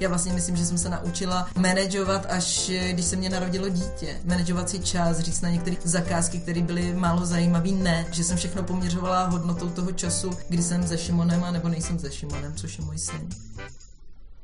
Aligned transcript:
Já 0.00 0.08
vlastně 0.08 0.32
myslím, 0.32 0.56
že 0.56 0.64
jsem 0.64 0.78
se 0.78 0.88
naučila 0.88 1.48
manažovat, 1.58 2.26
až 2.28 2.70
když 2.90 3.04
se 3.04 3.16
mě 3.16 3.28
narodilo 3.28 3.68
dítě. 3.68 4.20
Manažovat 4.24 4.70
si 4.70 4.78
čas, 4.78 5.18
říct 5.18 5.40
na 5.40 5.50
některé 5.50 5.76
zakázky, 5.84 6.38
které 6.38 6.62
byly 6.62 6.94
málo 6.94 7.26
zajímavé, 7.26 7.70
ne. 7.70 8.06
Že 8.12 8.24
jsem 8.24 8.36
všechno 8.36 8.62
poměřovala 8.62 9.24
hodnotou 9.26 9.68
toho 9.68 9.92
času, 9.92 10.30
kdy 10.48 10.62
jsem 10.62 10.86
se 10.86 10.98
Šimonem 10.98 11.44
a 11.44 11.50
nebo 11.50 11.68
nejsem 11.68 11.98
se 11.98 12.12
Šimonem, 12.12 12.54
což 12.54 12.78
je 12.78 12.84
můj 12.84 12.98
syn. 12.98 13.28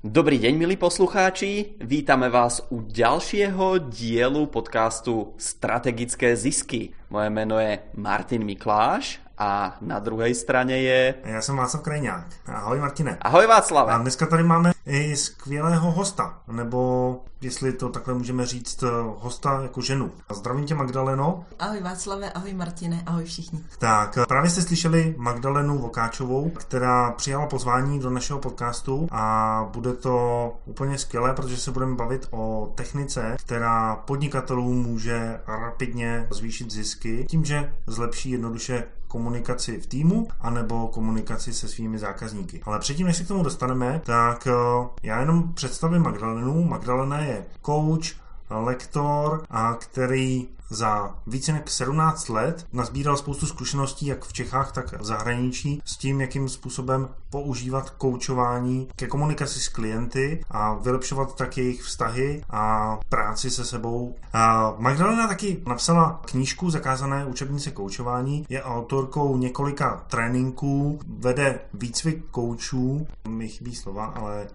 Dobrý 0.04 0.38
deň, 0.38 0.58
milí 0.58 0.76
poslucháči. 0.76 1.64
Vítame 1.80 2.28
vás 2.28 2.66
u 2.68 2.82
ďalšieho 2.82 3.78
dielu 3.78 4.46
podcastu 4.46 5.34
Strategické 5.38 6.36
zisky. 6.36 6.88
Moje 7.10 7.30
meno 7.30 7.58
je 7.58 7.78
Martin 7.96 8.44
Mikláš 8.44 9.25
a 9.38 9.76
na 9.80 9.98
druhé 9.98 10.34
straně 10.34 10.78
je... 10.78 11.14
Já 11.24 11.42
jsem 11.42 11.56
Václav 11.56 11.82
Krajňák. 11.82 12.26
Ahoj 12.46 12.80
Martine. 12.80 13.18
Ahoj 13.20 13.46
Václave. 13.46 13.92
A 13.92 13.98
dneska 13.98 14.26
tady 14.26 14.42
máme 14.42 14.72
i 14.86 15.16
skvělého 15.16 15.90
hosta, 15.90 16.38
nebo 16.48 17.20
jestli 17.40 17.72
to 17.72 17.88
takhle 17.88 18.14
můžeme 18.14 18.46
říct, 18.46 18.82
eh, 18.82 18.86
hosta 19.18 19.62
jako 19.62 19.80
ženu. 19.80 20.12
Zdravím 20.34 20.64
tě 20.64 20.74
Magdaleno. 20.74 21.44
Ahoj 21.58 21.80
Václave, 21.80 22.30
ahoj 22.30 22.54
Martine, 22.54 23.02
ahoj 23.06 23.24
všichni. 23.24 23.60
Tak, 23.78 24.18
eh, 24.18 24.26
právě 24.28 24.50
jste 24.50 24.62
slyšeli 24.62 25.14
Magdalenu 25.18 25.78
Vokáčovou, 25.78 26.50
která 26.50 27.12
přijala 27.12 27.46
pozvání 27.46 28.00
do 28.00 28.10
našeho 28.10 28.38
podcastu 28.38 29.08
a 29.10 29.68
bude 29.72 29.92
to 29.92 30.56
úplně 30.64 30.98
skvělé, 30.98 31.32
protože 31.32 31.56
se 31.56 31.70
budeme 31.70 31.94
bavit 31.94 32.28
o 32.30 32.72
technice, 32.74 33.36
která 33.38 33.96
podnikatelům 33.96 34.82
může 34.82 35.40
rapidně 35.46 36.26
zvýšit 36.30 36.70
zisky 36.70 37.26
tím, 37.28 37.44
že 37.44 37.72
zlepší 37.86 38.30
jednoduše 38.30 38.84
komunikaci 39.16 39.80
v 39.80 39.86
týmu 39.86 40.28
anebo 40.40 40.88
komunikaci 40.88 41.52
se 41.52 41.68
svými 41.68 41.98
zákazníky. 41.98 42.60
Ale 42.64 42.78
předtím, 42.78 43.06
než 43.06 43.16
se 43.16 43.24
k 43.24 43.28
tomu 43.28 43.42
dostaneme, 43.42 44.00
tak 44.04 44.46
eh, 44.46 44.88
já 45.02 45.20
jenom 45.20 45.52
představím 45.52 46.02
Magdalenu. 46.02 46.64
Magdalena 46.64 47.18
je 47.18 47.44
coach, 47.66 48.26
lektor, 48.50 49.42
a 49.50 49.74
který 49.74 50.48
za 50.70 51.14
více 51.26 51.52
než 51.52 51.62
17 51.66 52.28
let 52.28 52.66
nazbíral 52.72 53.16
spoustu 53.16 53.46
zkušeností 53.46 54.06
jak 54.06 54.24
v 54.24 54.32
Čechách, 54.32 54.72
tak 54.72 55.00
v 55.00 55.04
zahraničí 55.04 55.82
s 55.84 55.96
tím, 55.96 56.20
jakým 56.20 56.48
způsobem 56.48 57.08
používat 57.30 57.90
koučování 57.90 58.88
ke 58.96 59.06
komunikaci 59.06 59.60
s 59.60 59.68
klienty 59.68 60.44
a 60.50 60.74
vylepšovat 60.74 61.36
tak 61.36 61.58
jejich 61.58 61.82
vztahy 61.82 62.42
a 62.50 62.96
práci 63.08 63.50
se 63.50 63.64
sebou. 63.64 64.14
A 64.32 64.74
Magdalena 64.78 65.28
taky 65.28 65.62
napsala 65.66 66.20
knížku 66.24 66.70
Zakázané 66.70 67.26
učebnice 67.26 67.70
koučování, 67.70 68.46
je 68.48 68.62
autorkou 68.62 69.36
několika 69.36 70.04
tréninků, 70.06 70.98
vede 71.18 71.60
výcvik 71.74 72.24
koučů, 72.30 73.06
mi 73.28 73.48
chybí 73.48 73.74
slova, 73.74 74.04
ale 74.04 74.46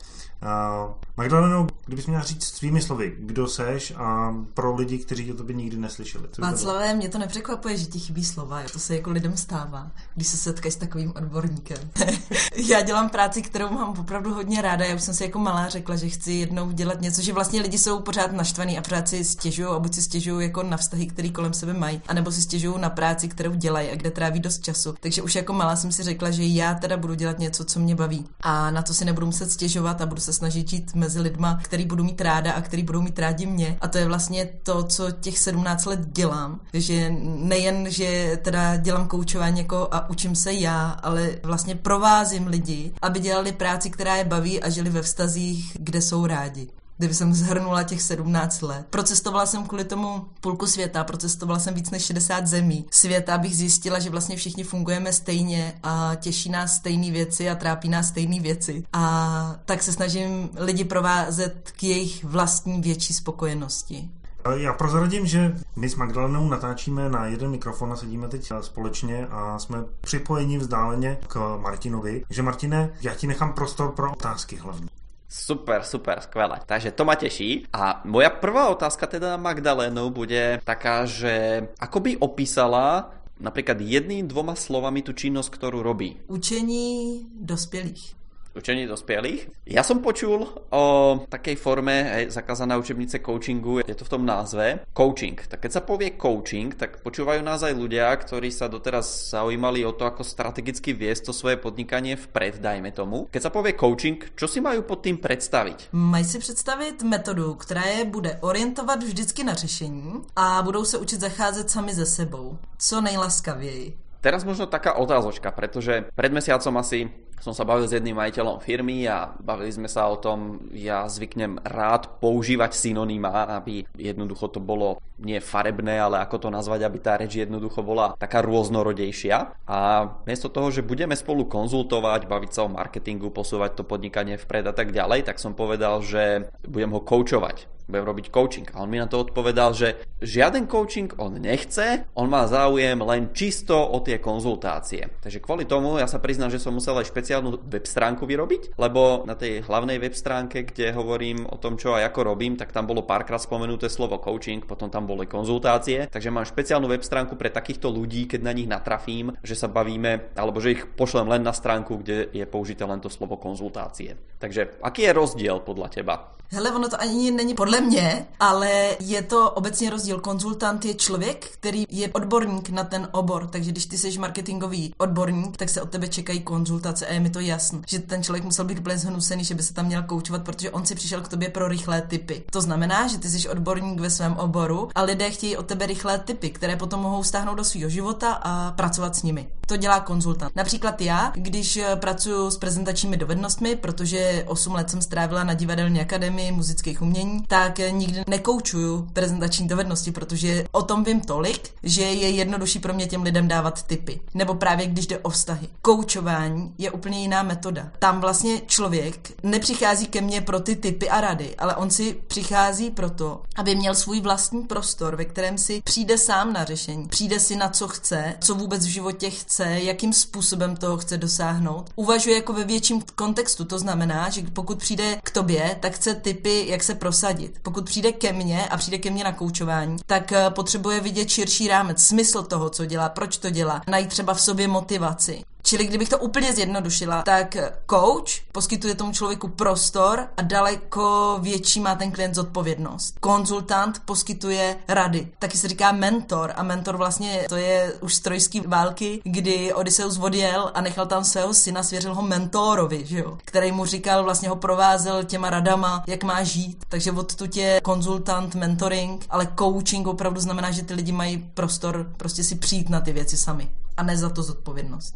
uh, 0.44 0.94
Magdaleno, 1.18 1.68
kdybys 1.86 2.08
měla 2.08 2.24
říct 2.24 2.44
svými 2.44 2.82
slovy, 2.82 3.16
kdo 3.20 3.48
seš 3.48 3.94
a 3.98 4.36
pro 4.54 4.76
lidi, 4.76 4.98
kteří 4.98 5.34
o 5.34 5.36
tobě 5.36 5.56
nikdy 5.56 5.78
neslyšeli. 5.78 6.01
Václavé, 6.40 6.94
mě 6.94 7.10
to 7.10 7.18
nepřekvapuje, 7.18 7.78
že 7.78 7.86
ti 7.86 8.00
chybí 8.00 8.26
slova, 8.26 8.62
to 8.74 8.80
se 8.80 8.96
jako 8.96 9.12
lidem 9.12 9.38
stává, 9.38 9.92
když 10.16 10.28
se 10.28 10.38
setkají 10.38 10.72
s 10.72 10.76
takovým 10.76 11.14
odborníkem. 11.16 11.78
já 12.56 12.82
dělám 12.82 13.10
práci, 13.10 13.42
kterou 13.42 13.70
mám 13.70 13.90
opravdu 14.00 14.34
hodně 14.34 14.62
ráda. 14.62 14.86
Já 14.86 14.96
už 14.96 15.02
jsem 15.02 15.14
si 15.14 15.24
jako 15.24 15.40
malá 15.40 15.70
řekla, 15.70 15.96
že 15.96 16.10
chci 16.10 16.32
jednou 16.32 16.72
dělat 16.72 17.02
něco, 17.02 17.22
že 17.22 17.34
vlastně 17.34 17.62
lidi 17.62 17.78
jsou 17.78 18.00
pořád 18.00 18.32
naštvaní 18.32 18.80
a 18.80 19.06
si 19.06 19.24
stěžují, 19.24 19.68
a 19.68 19.80
buď 19.80 19.94
si 19.94 20.02
stěžují 20.02 20.48
jako 20.48 20.64
na 20.64 20.78
vztahy, 20.78 21.08
který 21.08 21.32
kolem 21.32 21.54
sebe 21.54 21.74
mají, 21.74 22.02
anebo 22.08 22.32
si 22.32 22.42
stěžují 22.42 22.80
na 22.80 22.90
práci, 22.90 23.28
kterou 23.28 23.54
dělají 23.54 23.90
a 23.90 23.96
kde 23.96 24.12
tráví 24.12 24.40
dost 24.40 24.64
času. 24.64 24.96
Takže 25.00 25.22
už 25.22 25.36
jako 25.36 25.54
malá 25.54 25.76
jsem 25.76 25.92
si 25.92 26.04
řekla, 26.04 26.32
že 26.32 26.44
já 26.44 26.74
teda 26.74 26.98
budu 26.98 27.14
dělat 27.14 27.40
něco, 27.40 27.66
co 27.66 27.80
mě 27.80 27.96
baví. 27.96 28.26
A 28.42 28.72
na 28.72 28.82
to 28.82 28.94
si 28.94 29.06
nebudu 29.06 29.26
muset 29.26 29.52
stěžovat 29.52 30.02
a 30.02 30.06
budu 30.06 30.22
se 30.22 30.34
snažit 30.34 30.70
žít 30.70 30.96
mezi 30.96 31.22
lidma, 31.22 31.60
který 31.64 31.86
budu 31.86 32.04
mít 32.04 32.22
ráda 32.22 32.54
a 32.54 32.62
který 32.62 32.84
budou 32.84 33.02
mít 33.02 33.20
rádi 33.20 33.46
mě. 33.46 33.78
A 33.82 33.88
to 33.88 33.98
je 33.98 34.06
vlastně 34.06 34.50
to, 34.64 34.84
co 34.84 35.12
těch 35.12 35.40
17 35.40 35.86
let 35.92 36.00
dělám. 36.06 36.60
že 36.74 37.14
nejen, 37.24 37.92
že 37.92 38.40
teda 38.44 38.78
dělám 38.78 39.08
koučování 39.08 39.60
jako 39.60 39.88
a 39.92 40.10
učím 40.10 40.36
se 40.36 40.54
já, 40.54 40.90
ale 40.90 41.30
vlastně 41.44 41.76
provázím 41.76 42.48
lidi 42.48 42.92
aby 43.02 43.20
dělali 43.20 43.52
práci, 43.52 43.90
která 43.90 44.16
je 44.16 44.24
baví 44.24 44.64
a 44.64 44.70
žili 44.70 44.90
ve 44.90 45.02
vztazích, 45.02 45.78
kde 45.80 46.02
jsou 46.02 46.26
rádi 46.26 46.68
kdyby 46.98 47.14
jsem 47.14 47.34
zhrnula 47.34 47.84
těch 47.84 48.02
17 48.02 48.62
let. 48.62 48.86
Procestovala 48.90 49.46
jsem 49.46 49.64
kvůli 49.64 49.84
tomu 49.84 50.26
půlku 50.42 50.68
světa, 50.68 51.04
procestovala 51.04 51.60
jsem 51.60 51.74
víc 51.74 51.90
než 51.90 52.04
60 52.04 52.48
zemí 52.48 52.86
světa, 52.92 53.36
abych 53.36 53.56
zjistila, 53.56 54.00
že 54.00 54.10
vlastně 54.10 54.36
všichni 54.36 54.64
fungujeme 54.64 55.14
stejně 55.14 55.74
a 55.84 56.12
těší 56.16 56.50
nás 56.50 56.76
stejné 56.76 57.12
věci 57.12 57.50
a 57.50 57.56
trápí 57.56 57.90
nás 57.90 58.08
stejné 58.08 58.40
věci. 58.40 58.84
A 58.94 59.56
tak 59.66 59.84
se 59.84 59.92
snažím 59.92 60.50
lidi 60.56 60.84
provázet 60.84 61.72
k 61.78 61.84
jejich 61.84 62.24
vlastní 62.24 62.82
větší 62.82 63.14
spokojenosti. 63.14 64.10
Já 64.56 64.74
prozradím, 64.74 65.26
že 65.26 65.56
my 65.76 65.90
s 65.90 65.96
Magdalenou 65.96 66.50
natáčíme 66.50 67.10
na 67.10 67.26
jeden 67.26 67.52
mikrofon 67.52 67.94
a 67.94 67.96
sedíme 67.96 68.28
teď 68.28 68.52
společně 68.62 69.28
a 69.32 69.60
jsme 69.60 69.86
připojeni 70.02 70.58
vzdáleně 70.58 71.18
k 71.28 71.58
Martinovi. 71.62 72.24
že 72.30 72.42
Martine, 72.42 72.94
já 73.02 73.14
ti 73.16 73.28
nechám 73.28 73.54
prostor 73.54 73.92
pro 73.92 74.12
otázky 74.12 74.56
hlavně. 74.56 74.88
Super, 75.30 75.84
super, 75.84 76.20
skvelé. 76.22 76.60
Takže 76.66 76.92
to 76.92 77.06
ma 77.06 77.16
teší. 77.16 77.68
A 77.74 78.02
moja 78.04 78.30
prvá 78.30 78.68
otázka 78.68 79.08
teda 79.08 79.30
na 79.30 79.38
Magdalénu 79.38 80.10
bude 80.10 80.60
taká, 80.64 81.06
že 81.06 81.68
ako 81.80 82.00
by 82.00 82.12
opísala 82.20 83.16
napríklad 83.40 83.80
jedným, 83.80 84.28
dvoma 84.28 84.60
slovami 84.60 85.02
tu 85.02 85.16
činnosť, 85.16 85.50
ktorú 85.56 85.80
robí? 85.82 86.20
Učení 86.28 87.26
dospělých 87.40 88.21
učení 88.56 88.88
dospělých. 88.88 89.50
Já 89.66 89.84
jsem 89.84 90.00
počul 90.00 90.48
o 90.70 90.84
takej 91.30 91.56
forme 91.56 92.04
hej, 92.04 92.30
zakázaná 92.30 92.78
učebnice 92.78 93.20
coachingu, 93.20 93.80
je 93.88 93.96
to 93.96 94.06
v 94.06 94.10
tom 94.10 94.26
názve, 94.26 94.80
coaching. 94.98 95.48
Tak 95.48 95.60
keď 95.60 95.72
sa 95.72 95.82
povie 95.82 96.12
coaching, 96.22 96.76
tak 96.76 97.02
počúvajú 97.04 97.44
nás 97.44 97.64
aj 97.64 97.74
ľudia, 97.74 98.12
ktorí 98.16 98.52
sa 98.52 98.68
doteraz 98.68 99.32
zaujímali 99.32 99.86
o 99.86 99.92
to, 99.92 100.06
ako 100.06 100.24
strategicky 100.24 100.94
viesť 100.94 101.32
to 101.32 101.34
svoje 101.34 101.58
podnikanie 101.58 102.16
vpred, 102.16 102.60
dajme 102.60 102.92
tomu. 102.92 103.28
Keď 103.32 103.42
sa 103.42 103.52
povie 103.52 103.74
coaching, 103.74 104.18
čo 104.36 104.48
si 104.48 104.62
majú 104.62 104.82
pod 104.84 105.04
tým 105.04 105.18
představit? 105.18 105.90
Mají 105.92 106.26
si 106.26 106.40
představit 106.40 107.04
metodu, 107.04 107.54
která 107.54 107.82
je 107.82 108.06
bude 108.06 108.38
orientovat 108.42 109.04
vždycky 109.04 109.44
na 109.44 109.54
řešení 109.54 110.22
a 110.36 110.62
budou 110.62 110.86
se 110.86 110.98
učit 110.98 111.22
zacházet 111.22 111.70
sami 111.70 111.94
ze 111.94 112.06
sebou. 112.06 112.58
Co 112.78 113.02
nejlaskavěji. 113.02 113.98
Teraz 114.22 114.46
možno 114.46 114.70
taká 114.70 114.94
otázočka, 114.94 115.52
pretože 115.52 116.06
pred 116.16 116.30
mesiacom 116.30 116.78
asi 116.78 117.10
som 117.42 117.58
sa 117.58 117.66
bavil 117.66 117.90
s 117.90 117.98
jedným 117.98 118.14
majiteľom 118.14 118.62
firmy 118.62 119.10
a 119.10 119.34
bavili 119.42 119.74
sme 119.74 119.90
sa 119.90 120.06
o 120.06 120.22
tom, 120.22 120.70
ja 120.78 121.10
zvyknem 121.10 121.58
rád 121.66 122.22
používať 122.22 122.78
synonymá, 122.78 123.50
aby 123.58 123.82
jednoducho 123.98 124.54
to 124.54 124.62
bolo 124.62 125.02
nie 125.22 125.40
farebné, 125.40 126.02
ale 126.02 126.20
ako 126.20 126.48
to 126.48 126.50
nazvať, 126.50 126.82
aby 126.86 126.98
tá 127.00 127.16
reč 127.16 127.38
jednoducho 127.38 127.86
bola 127.86 128.18
taká 128.18 128.42
rôznorodejšia. 128.42 129.66
A 129.70 129.80
miesto 130.26 130.50
toho, 130.50 130.74
že 130.74 130.86
budeme 130.86 131.14
spolu 131.14 131.46
konzultovať, 131.48 132.26
baviť 132.26 132.52
sa 132.52 132.66
o 132.68 132.74
marketingu, 132.74 133.30
posúvať 133.32 133.82
to 133.82 133.84
podnikanie 133.88 134.36
vpred 134.36 134.68
a 134.68 134.74
tak 134.76 134.92
ďalej, 134.92 135.30
tak 135.30 135.38
som 135.38 135.54
povedal, 135.54 136.02
že 136.02 136.50
budem 136.66 136.92
ho 136.92 137.02
koučovať 137.02 137.72
budem 137.92 138.08
robiť 138.08 138.26
coaching. 138.32 138.68
A 138.72 138.88
on 138.88 138.90
mi 138.90 139.04
na 139.04 139.12
to 139.12 139.20
odpovedal, 139.20 139.76
že 139.76 140.00
žiaden 140.24 140.66
coaching 140.72 141.12
on 141.20 141.36
nechce, 141.36 142.08
on 142.16 142.32
má 142.32 142.48
záujem 142.48 142.96
len 143.04 143.36
čisto 143.36 143.76
o 143.76 144.00
tie 144.00 144.24
konzultácie. 144.24 145.12
Takže 145.20 145.44
kvôli 145.44 145.68
tomu 145.68 146.00
ja 146.00 146.08
sa 146.08 146.24
priznám, 146.24 146.56
že 146.56 146.64
som 146.64 146.72
musel 146.72 146.96
aj 146.96 147.12
špeciálnu 147.12 147.68
web 147.68 147.84
stránku 147.84 148.24
vyrobiť, 148.24 148.80
lebo 148.80 149.28
na 149.28 149.36
tej 149.36 149.68
hlavnej 149.68 150.00
web 150.00 150.16
stránke, 150.16 150.64
kde 150.64 150.96
hovorím 150.96 151.44
o 151.52 151.60
tom, 151.60 151.76
čo 151.76 151.94
a 151.94 152.08
ako 152.08 152.32
robím, 152.32 152.56
tak 152.56 152.72
tam 152.72 152.88
bolo 152.88 153.04
párkrát 153.04 153.44
spomenuté 153.44 153.92
slovo 153.92 154.18
coaching, 154.24 154.64
potom 154.64 154.88
tam 154.88 155.04
boli 155.12 155.28
konzultácie, 155.28 156.08
takže 156.08 156.32
mám 156.32 156.48
špeciálnu 156.48 156.88
web 156.88 157.04
stránku 157.04 157.36
pre 157.36 157.52
takýchto 157.52 157.92
ľudí, 157.92 158.32
keď 158.32 158.42
na 158.48 158.56
nich 158.56 158.72
natrafím, 158.72 159.36
že 159.44 159.60
sa 159.60 159.68
bavíme, 159.68 160.32
alebo 160.40 160.64
že 160.64 160.80
ich 160.80 160.84
pošlem 160.88 161.28
len 161.28 161.44
na 161.44 161.52
stránku, 161.52 162.00
kde 162.00 162.32
je 162.32 162.46
použité 162.48 162.88
len 162.88 163.04
to 163.04 163.12
slovo 163.12 163.36
konzultácie. 163.36 164.16
Takže 164.40 164.80
aký 164.80 165.12
je 165.12 165.18
rozdiel 165.18 165.60
podľa 165.60 165.88
teba? 165.92 166.16
Hele, 166.54 166.72
ono 166.72 166.90
to 166.90 167.02
ani 167.02 167.32
není 167.32 167.54
podle 167.54 167.82
mě, 167.82 168.26
ale 168.40 168.96
je 169.00 169.22
to 169.22 169.52
obecně 169.52 169.90
rozdíl. 169.90 170.20
Konzultant 170.20 170.86
je 170.86 170.94
člověk, 170.94 171.48
který 171.54 171.86
je 171.90 172.10
odborník 172.10 172.70
na 172.70 172.84
ten 172.84 173.08
obor, 173.12 173.48
takže 173.48 173.72
když 173.72 173.86
ty 173.86 173.98
jsi 173.98 174.20
marketingový 174.20 174.94
odborník, 174.98 175.58
tak 175.58 175.70
se 175.70 175.82
od 175.82 175.90
tebe 175.90 176.08
čekají 176.08 176.42
konzultace 176.42 177.08
a 177.08 177.14
je 177.14 177.20
mi 177.20 177.30
to 177.30 177.40
jasné, 177.40 177.80
že 177.88 178.00
ten 178.00 178.24
člověk 178.24 178.44
musel 178.44 178.66
být 178.66 178.80
úplně 178.80 178.98
zhnusený, 178.98 179.44
že 179.44 179.56
by 179.56 179.64
se 179.64 179.74
tam 179.74 179.86
měl 179.86 180.04
koučovat, 180.04 180.44
protože 180.44 180.72
on 180.72 180.86
si 180.86 180.96
přišel 180.96 181.22
k 181.22 181.28
tobě 181.28 181.50
pro 181.50 181.68
rychlé 181.68 182.02
typy. 182.02 182.44
To 182.52 182.62
znamená, 182.62 183.08
že 183.08 183.18
ty 183.18 183.30
jsi 183.30 183.50
odborník 183.50 184.00
ve 184.00 184.10
svém 184.10 184.34
oboru 184.34 184.90
a 184.96 185.02
lidé 185.02 185.32
chtějí 185.32 185.58
od 185.58 185.66
tebe 185.66 185.86
rychlé 185.86 186.20
typy, 186.20 186.50
které 186.50 186.76
potom 186.76 187.00
mohou 187.00 187.24
stáhnout 187.24 187.56
do 187.56 187.64
svého 187.64 187.90
života 187.90 188.34
a 188.34 188.72
pracovat 188.72 189.16
s 189.16 189.24
nimi. 189.24 189.50
To 189.68 189.78
dělá 189.78 190.00
konzultant. 190.00 190.56
Například 190.56 191.02
já, 191.02 191.32
když 191.36 191.80
pracuji 191.96 192.52
s 192.52 192.58
prezentačními 192.58 193.18
dovednostmi, 193.18 193.76
protože 193.76 194.44
8 194.48 194.74
let 194.74 194.90
jsem 194.90 195.02
strávila 195.02 195.44
na 195.44 195.54
divadelní 195.54 196.02
akademii, 196.02 196.41
Akademii 196.42 196.58
muzických 196.58 197.02
umění, 197.02 197.44
tak 197.48 197.80
nikdy 197.92 198.24
nekoučuju 198.28 199.08
prezentační 199.14 199.68
dovednosti, 199.68 200.12
protože 200.12 200.66
o 200.72 200.84
tom 200.84 201.04
vím 201.04 201.22
tolik, 201.22 201.70
že 201.84 202.02
je 202.02 202.30
jednodušší 202.30 202.80
pro 202.80 202.94
mě 202.94 203.08
těm 203.08 203.24
lidem 203.24 203.48
dávat 203.48 203.84
tipy. 203.84 204.20
Nebo 204.34 204.54
právě 204.54 204.88
když 204.88 205.08
jde 205.08 205.18
o 205.18 205.30
vztahy. 205.30 205.68
Koučování 205.82 206.74
je 206.78 206.92
úplně 206.92 207.22
jiná 207.22 207.44
metoda. 207.44 207.92
Tam 208.00 208.22
vlastně 208.22 208.62
člověk 208.66 209.32
nepřichází 209.44 210.08
ke 210.08 210.22
mně 210.22 210.42
pro 210.42 210.60
ty 210.60 210.76
typy 210.76 211.10
a 211.10 211.22
rady, 211.22 211.56
ale 211.56 211.76
on 211.76 211.90
si 211.90 212.18
přichází 212.28 212.92
proto, 212.92 213.42
aby 213.56 213.76
měl 213.76 213.96
svůj 213.96 214.22
vlastní 214.22 214.64
prostor, 214.64 215.16
ve 215.16 215.26
kterém 215.26 215.58
si 215.58 215.82
přijde 215.82 216.18
sám 216.18 216.54
na 216.54 216.66
řešení. 216.66 217.08
Přijde 217.08 217.40
si 217.40 217.56
na 217.56 217.70
co 217.70 217.88
chce, 217.88 218.36
co 218.40 218.56
vůbec 218.56 218.86
v 218.86 218.90
životě 218.90 219.30
chce, 219.30 219.66
jakým 219.66 220.14
způsobem 220.14 220.76
toho 220.76 220.98
chce 220.98 221.18
dosáhnout. 221.18 221.90
Uvažuje 221.96 222.36
jako 222.36 222.54
ve 222.54 222.64
větším 222.64 223.02
kontextu, 223.16 223.66
to 223.66 223.80
znamená, 223.80 224.30
že 224.30 224.42
pokud 224.54 224.78
přijde 224.78 225.20
k 225.24 225.32
tobě, 225.32 225.78
tak 225.80 225.94
chce 225.94 226.16
typy, 226.34 226.66
jak 226.68 226.84
se 226.84 226.96
prosadit. 226.96 227.60
Pokud 227.62 227.86
přijde 227.86 228.12
ke 228.12 228.34
mně 228.34 228.66
a 228.66 228.78
přijde 228.78 228.98
ke 228.98 229.10
mně 229.10 229.24
na 229.24 229.32
koučování, 229.32 229.98
tak 230.06 230.32
eh, 230.32 230.50
potřebuje 230.50 231.00
vidět 231.00 231.30
širší 231.30 231.68
rámec, 231.68 232.04
smysl 232.04 232.44
toho, 232.44 232.70
co 232.70 232.86
dělá, 232.86 233.10
proč 233.10 233.38
to 233.38 233.50
dělá, 233.50 233.82
najít 233.88 234.10
třeba 234.10 234.34
v 234.34 234.42
sobě 234.42 234.68
motivaci. 234.68 235.44
Čili 235.64 235.86
kdybych 235.86 236.10
to 236.10 236.18
úplně 236.18 236.54
zjednodušila, 236.54 237.22
tak 237.22 237.58
coach 237.90 238.42
poskytuje 238.52 238.96
tomu 238.96 239.12
člověku 239.12 239.48
prostor 239.48 240.28
a 240.38 240.42
daleko 240.42 241.38
větší 241.42 241.80
má 241.80 241.96
ten 241.96 242.12
klient 242.12 242.36
zodpovědnost. 242.36 243.16
Konzultant 243.20 244.02
poskytuje 244.06 244.78
rady. 244.88 245.28
Taky 245.40 245.58
se 245.58 245.68
říká 245.68 245.92
mentor 245.92 246.54
a 246.56 246.64
mentor 246.64 246.98
vlastně 246.98 247.46
to 247.50 247.56
je 247.56 247.94
už 248.02 248.16
strojský 248.16 248.60
války, 248.60 249.22
kdy 249.24 249.74
Odysseus 249.74 250.18
odjel 250.18 250.72
a 250.74 250.82
nechal 250.82 251.06
tam 251.06 251.24
svého 251.24 251.54
syna, 251.54 251.84
svěřil 251.84 252.16
ho 252.16 252.22
mentorovi, 252.22 253.06
že 253.06 253.20
jo? 253.20 253.38
který 253.46 253.72
mu 253.72 253.86
říkal, 253.86 254.24
vlastně 254.24 254.50
ho 254.50 254.56
provázel 254.56 255.24
těma 255.24 255.50
radama, 255.50 256.04
jak 256.08 256.24
má 256.24 256.44
žít. 256.44 256.86
Takže 256.90 257.12
odtud 257.12 257.56
je 257.56 257.82
konzultant, 257.84 258.56
mentoring, 258.56 259.26
ale 259.30 259.48
coaching 259.60 260.08
opravdu 260.08 260.40
znamená, 260.40 260.72
že 260.72 260.84
ty 260.84 260.94
lidi 260.94 261.12
mají 261.12 261.38
prostor 261.54 262.12
prostě 262.18 262.44
si 262.44 262.56
přijít 262.56 262.90
na 262.90 263.02
ty 263.02 263.14
věci 263.14 263.38
sami 263.38 263.72
a 263.98 264.04
ne 264.04 264.18
za 264.18 264.30
to 264.30 264.44
zodpovědnost. 264.44 265.16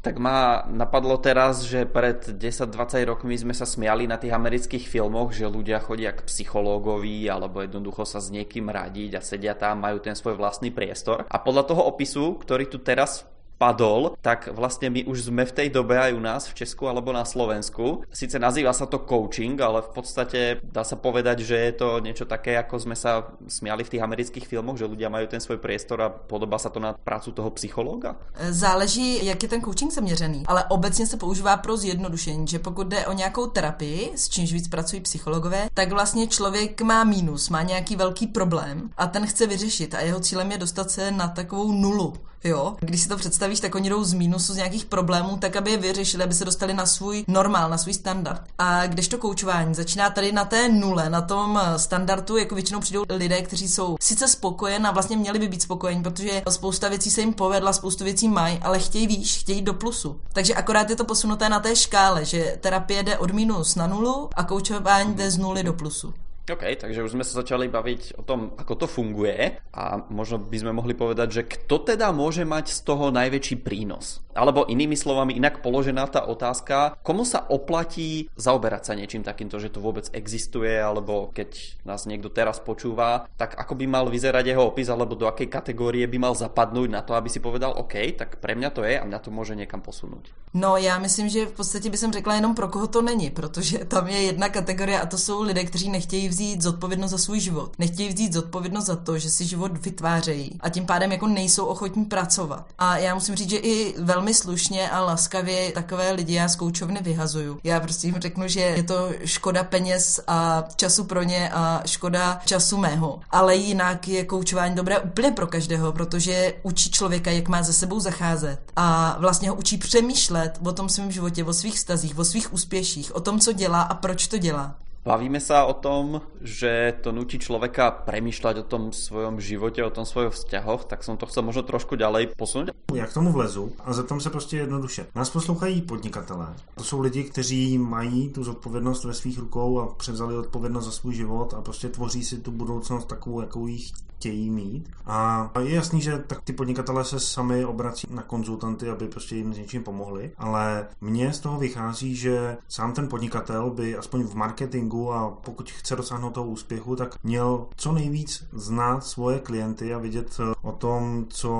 Tak 0.00 0.16
ma 0.16 0.64
napadlo 0.64 1.20
teraz, 1.20 1.68
že 1.68 1.84
pred 1.84 2.24
10-20 2.24 3.04
rokmi 3.04 3.36
sme 3.36 3.52
sa 3.52 3.68
smiali 3.68 4.08
na 4.08 4.16
tých 4.16 4.32
amerických 4.32 4.88
filmoch, 4.88 5.36
že 5.36 5.44
ľudia 5.44 5.76
chodia 5.76 6.16
k 6.16 6.24
psychológovi 6.24 7.28
alebo 7.28 7.60
jednoducho 7.60 8.08
sa 8.08 8.16
s 8.16 8.32
niekým 8.32 8.72
radiť 8.72 9.20
a 9.20 9.20
sedia 9.20 9.52
tam, 9.52 9.84
majú 9.84 10.00
ten 10.00 10.16
svoj 10.16 10.40
vlastný 10.40 10.72
priestor. 10.72 11.28
A 11.28 11.36
podľa 11.36 11.68
toho 11.68 11.84
opisu, 11.84 12.40
ktorý 12.40 12.72
tu 12.72 12.80
teraz 12.80 13.28
padol, 13.60 14.16
tak 14.24 14.48
vlastne 14.56 14.88
my 14.88 15.04
už 15.04 15.28
sme 15.28 15.44
v 15.44 15.52
tej 15.52 15.68
dobe 15.68 16.00
aj 16.00 16.16
u 16.16 16.20
nás 16.24 16.48
v 16.48 16.64
Česku 16.64 16.88
alebo 16.88 17.12
na 17.12 17.28
Slovensku. 17.28 18.08
Sice 18.08 18.40
nazýva 18.40 18.72
sa 18.72 18.88
to 18.88 19.04
coaching, 19.04 19.60
ale 19.60 19.84
v 19.84 19.92
podstate 19.92 20.40
dá 20.64 20.80
sa 20.80 20.96
povedať, 20.96 21.44
že 21.44 21.56
je 21.68 21.72
to 21.76 22.00
niečo 22.00 22.24
také, 22.24 22.56
ako 22.56 22.80
sme 22.80 22.96
sa 22.96 23.36
smiali 23.44 23.84
v 23.84 23.92
tých 23.92 24.00
amerických 24.00 24.48
filmoch, 24.48 24.80
že 24.80 24.88
ľudia 24.88 25.12
majú 25.12 25.28
ten 25.28 25.44
svoj 25.44 25.60
priestor 25.60 26.00
a 26.00 26.08
podobá 26.08 26.56
sa 26.56 26.72
to 26.72 26.80
na 26.80 26.96
prácu 26.96 27.36
toho 27.36 27.52
psychologa? 27.60 28.16
Záleží, 28.48 29.20
jak 29.26 29.42
je 29.42 29.48
ten 29.48 29.60
coaching 29.60 29.92
zaměřený, 29.92 30.42
ale 30.46 30.64
obecně 30.68 31.06
se 31.06 31.16
používá 31.16 31.56
pro 31.56 31.76
zjednodušení, 31.76 32.46
že 32.48 32.58
pokud 32.58 32.86
jde 32.86 33.06
o 33.06 33.12
nějakou 33.12 33.46
terapii, 33.46 34.12
s 34.16 34.28
čímž 34.28 34.52
víc 34.52 34.68
pracují 34.68 35.02
psychologové, 35.02 35.68
tak 35.74 35.92
vlastně 35.92 36.26
člověk 36.26 36.80
má 36.80 37.04
mínus, 37.04 37.48
má 37.48 37.62
nějaký 37.62 37.96
velký 37.96 38.26
problém 38.26 38.90
a 38.96 39.06
ten 39.06 39.26
chce 39.26 39.46
vyřešit 39.46 39.94
a 39.94 40.00
jeho 40.00 40.20
cílem 40.20 40.52
je 40.52 40.58
dostat 40.58 40.90
se 40.90 41.10
na 41.10 41.28
takovou 41.28 41.72
nulu. 41.72 42.29
Jo? 42.44 42.76
Když 42.80 43.02
si 43.02 43.08
to 43.08 43.16
představíš, 43.16 43.60
tak 43.60 43.74
oni 43.74 43.90
jdou 43.90 44.04
z 44.04 44.12
mínusu, 44.12 44.52
z 44.52 44.56
nějakých 44.56 44.84
problémů, 44.84 45.36
tak 45.36 45.56
aby 45.56 45.70
je 45.70 45.76
vyřešili, 45.76 46.24
aby 46.24 46.34
se 46.34 46.44
dostali 46.44 46.74
na 46.74 46.86
svůj 46.86 47.24
normál, 47.28 47.70
na 47.70 47.78
svůj 47.78 47.94
standard. 47.94 48.42
A 48.58 48.86
když 48.86 49.08
to 49.08 49.18
koučování 49.18 49.74
začíná 49.74 50.10
tady 50.10 50.32
na 50.32 50.44
té 50.44 50.68
nule, 50.68 51.10
na 51.10 51.20
tom 51.20 51.60
standardu, 51.76 52.36
jako 52.36 52.54
většinou 52.54 52.80
přijdou 52.80 53.04
lidé, 53.08 53.42
kteří 53.42 53.68
jsou 53.68 53.96
sice 54.00 54.28
spokojeni 54.28 54.84
a 54.84 54.90
vlastně 54.90 55.16
měli 55.16 55.38
by 55.38 55.48
být 55.48 55.62
spokojeni, 55.62 56.02
protože 56.02 56.42
spousta 56.48 56.88
věcí 56.88 57.10
se 57.10 57.20
jim 57.20 57.32
povedla, 57.32 57.72
spoustu 57.72 58.04
věcí 58.04 58.28
mají, 58.28 58.58
ale 58.58 58.78
chtějí 58.78 59.06
výš, 59.06 59.38
chtějí 59.38 59.62
do 59.62 59.74
plusu. 59.74 60.20
Takže 60.32 60.54
akorát 60.54 60.90
je 60.90 60.96
to 60.96 61.04
posunuté 61.04 61.48
na 61.48 61.60
té 61.60 61.76
škále, 61.76 62.24
že 62.24 62.56
terapie 62.60 63.02
jde 63.02 63.18
od 63.18 63.30
minus 63.30 63.74
na 63.74 63.86
nulu 63.86 64.30
a 64.34 64.44
koučování 64.44 65.14
jde 65.14 65.30
z 65.30 65.38
nuly 65.38 65.62
do 65.62 65.72
plusu. 65.72 66.14
OK, 66.54 66.64
takže 66.80 67.02
už 67.02 67.14
sme 67.14 67.24
sa 67.26 67.42
začali 67.42 67.70
baviť 67.70 68.18
o 68.18 68.22
tom, 68.22 68.54
ako 68.58 68.84
to 68.84 68.86
funguje 68.86 69.58
a 69.74 69.82
možno 70.10 70.42
by 70.42 70.56
sme 70.58 70.72
mohli 70.74 70.94
povedať, 70.94 71.28
že 71.30 71.42
kto 71.46 71.94
teda 71.94 72.10
môže 72.10 72.42
mať 72.46 72.70
z 72.74 72.80
toho 72.86 73.14
najväčší 73.14 73.56
prínos? 73.62 74.22
Alebo 74.34 74.66
inými 74.66 74.96
slovami, 74.96 75.34
inak 75.36 75.62
položená 75.62 76.06
tá 76.06 76.24
otázka, 76.26 76.96
komu 77.02 77.26
sa 77.26 77.46
oplatí 77.50 78.30
zaoberať 78.36 78.82
sa 78.84 78.94
niečím 78.94 79.26
takýmto, 79.26 79.58
že 79.58 79.72
to 79.74 79.82
vôbec 79.82 80.06
existuje, 80.12 80.70
alebo 80.78 81.34
keď 81.34 81.80
nás 81.84 82.06
niekto 82.06 82.30
teraz 82.30 82.62
počúva, 82.62 83.26
tak 83.36 83.58
ako 83.58 83.74
by 83.74 83.86
mal 83.90 84.06
vyzerať 84.06 84.44
jeho 84.54 84.70
opis, 84.70 84.88
alebo 84.88 85.18
do 85.18 85.26
akej 85.26 85.50
kategórie 85.50 86.06
by 86.06 86.18
mal 86.18 86.34
zapadnúť 86.34 86.88
na 86.90 87.02
to, 87.02 87.18
aby 87.18 87.28
si 87.28 87.42
povedal, 87.42 87.74
OK, 87.74 87.94
tak 88.14 88.38
pre 88.38 88.54
mňa 88.54 88.70
to 88.70 88.82
je 88.86 88.94
a 89.00 89.04
mňa 89.04 89.18
to 89.18 89.30
môže 89.34 89.54
niekam 89.58 89.82
posunúť. 89.82 90.30
No 90.54 90.76
já 90.76 90.98
myslím, 90.98 91.28
že 91.28 91.46
v 91.46 91.52
podstatě 91.52 91.90
by 91.90 91.96
jsem 91.96 92.12
řekla 92.12 92.34
jenom 92.34 92.54
pro 92.54 92.68
koho 92.68 92.86
to 92.86 93.02
není, 93.02 93.30
protože 93.30 93.78
tam 93.78 94.08
je 94.08 94.22
jedna 94.22 94.48
kategorie 94.48 95.00
a 95.00 95.06
to 95.06 95.18
jsou 95.18 95.42
lidé, 95.42 95.64
kteří 95.64 95.90
nechtějí 95.90 96.28
vzít 96.28 96.62
zodpovědnost 96.62 97.10
za 97.10 97.18
svůj 97.18 97.40
život. 97.40 97.72
Nechtějí 97.78 98.08
vzít 98.08 98.32
zodpovědnost 98.32 98.86
za 98.86 98.96
to, 98.96 99.18
že 99.18 99.30
si 99.30 99.44
život 99.44 99.84
vytvářejí 99.84 100.58
a 100.60 100.68
tím 100.68 100.86
pádem 100.86 101.12
jako 101.12 101.26
nejsou 101.26 101.64
ochotní 101.64 102.04
pracovat. 102.04 102.66
A 102.78 102.98
já 102.98 103.14
musím 103.14 103.34
říct, 103.34 103.50
že 103.50 103.56
i 103.56 103.94
velmi 103.98 104.19
slušně 104.28 104.90
a 104.90 105.00
laskavě 105.00 105.72
takové 105.72 106.12
lidi 106.12 106.34
já 106.34 106.48
z 106.48 106.56
koučovny 106.56 107.00
vyhazuju. 107.02 107.60
Já 107.64 107.80
prostě 107.80 108.06
jim 108.06 108.20
řeknu, 108.20 108.48
že 108.48 108.60
je 108.60 108.82
to 108.82 109.10
škoda 109.24 109.64
peněz 109.64 110.20
a 110.26 110.64
času 110.76 111.04
pro 111.04 111.22
ně 111.22 111.50
a 111.50 111.82
škoda 111.86 112.40
času 112.44 112.76
mého. 112.76 113.20
Ale 113.30 113.56
jinak 113.56 114.08
je 114.08 114.24
koučování 114.24 114.74
dobré 114.74 114.98
úplně 114.98 115.30
pro 115.30 115.46
každého, 115.46 115.92
protože 115.92 116.54
učí 116.62 116.90
člověka, 116.90 117.30
jak 117.30 117.48
má 117.48 117.62
ze 117.62 117.72
sebou 117.72 118.00
zacházet 118.00 118.60
a 118.76 119.16
vlastně 119.20 119.50
ho 119.50 119.56
učí 119.56 119.78
přemýšlet 119.78 120.58
o 120.64 120.72
tom 120.72 120.88
svém 120.88 121.10
životě, 121.10 121.44
o 121.44 121.52
svých 121.52 121.78
stazích, 121.78 122.18
o 122.18 122.24
svých 122.24 122.52
úspěších, 122.52 123.16
o 123.16 123.20
tom, 123.20 123.40
co 123.40 123.52
dělá 123.52 123.82
a 123.82 123.94
proč 123.94 124.26
to 124.26 124.38
dělá. 124.38 124.74
Bavíme 125.00 125.40
sa 125.40 125.64
o 125.64 125.72
tom, 125.72 126.20
že 126.44 126.92
to 127.00 127.08
nutí 127.08 127.40
človeka 127.40 128.04
premýšľať 128.04 128.54
o 128.60 128.68
tom 128.68 128.82
svojom 128.92 129.40
živote, 129.40 129.80
o 129.80 129.88
tom 129.88 130.04
svojich 130.04 130.36
vzťahoch, 130.36 130.84
tak 130.84 131.00
som 131.00 131.16
to 131.16 131.24
chcel 131.24 131.40
možno 131.40 131.64
trošku 131.64 131.96
ďalej 131.96 132.36
posunout. 132.36 132.76
Já 132.92 133.06
k 133.06 133.14
tomu 133.14 133.32
vlezu 133.32 133.72
a 133.84 133.92
zeptám 133.92 134.20
se 134.20 134.30
prostě 134.30 134.56
jednoduše. 134.56 135.06
Nás 135.14 135.30
poslouchají 135.30 135.82
podnikatelé. 135.82 136.54
To 136.74 136.84
jsou 136.84 137.00
lidi, 137.00 137.24
kteří 137.24 137.78
mají 137.78 138.28
tu 138.28 138.44
zodpovědnost 138.44 139.04
ve 139.04 139.14
svých 139.14 139.38
rukou 139.38 139.80
a 139.80 139.86
převzali 139.94 140.36
odpovědnost 140.36 140.84
za 140.84 140.90
svůj 140.90 141.14
život 141.14 141.54
a 141.54 141.60
prostě 141.62 141.88
tvoří 141.88 142.24
si 142.24 142.38
tu 142.38 142.50
budoucnost 142.50 143.04
takovou, 143.04 143.40
jakou 143.40 143.66
ji 143.66 143.78
chtějí 144.20 144.50
mít. 144.50 144.90
A 145.06 145.50
je 145.60 145.74
jasný, 145.74 146.00
že 146.00 146.18
tak 146.26 146.42
ty 146.42 146.52
podnikatelé 146.52 147.04
se 147.04 147.20
sami 147.20 147.64
obrací 147.64 148.06
na 148.10 148.22
konzultanty, 148.22 148.90
aby 148.90 149.08
prostě 149.08 149.36
jim 149.36 149.54
s 149.54 149.58
něčím 149.58 149.82
pomohli, 149.82 150.32
ale 150.38 150.86
mně 151.00 151.32
z 151.32 151.40
toho 151.40 151.58
vychází, 151.58 152.16
že 152.16 152.56
sám 152.68 152.92
ten 152.92 153.08
podnikatel 153.08 153.70
by 153.70 153.96
aspoň 153.96 154.22
v 154.22 154.34
marketingu 154.34 155.12
a 155.12 155.30
pokud 155.30 155.70
chce 155.70 155.96
dosáhnout 155.96 156.30
toho 156.30 156.46
úspěchu, 156.46 156.96
tak 156.96 157.16
měl 157.24 157.66
co 157.76 157.92
nejvíc 157.92 158.46
znát 158.52 159.04
svoje 159.04 159.38
klienty 159.38 159.94
a 159.94 159.98
vidět 159.98 160.40
eh, 160.40 160.54
o 160.62 160.72
tom, 160.72 161.26
co 161.28 161.52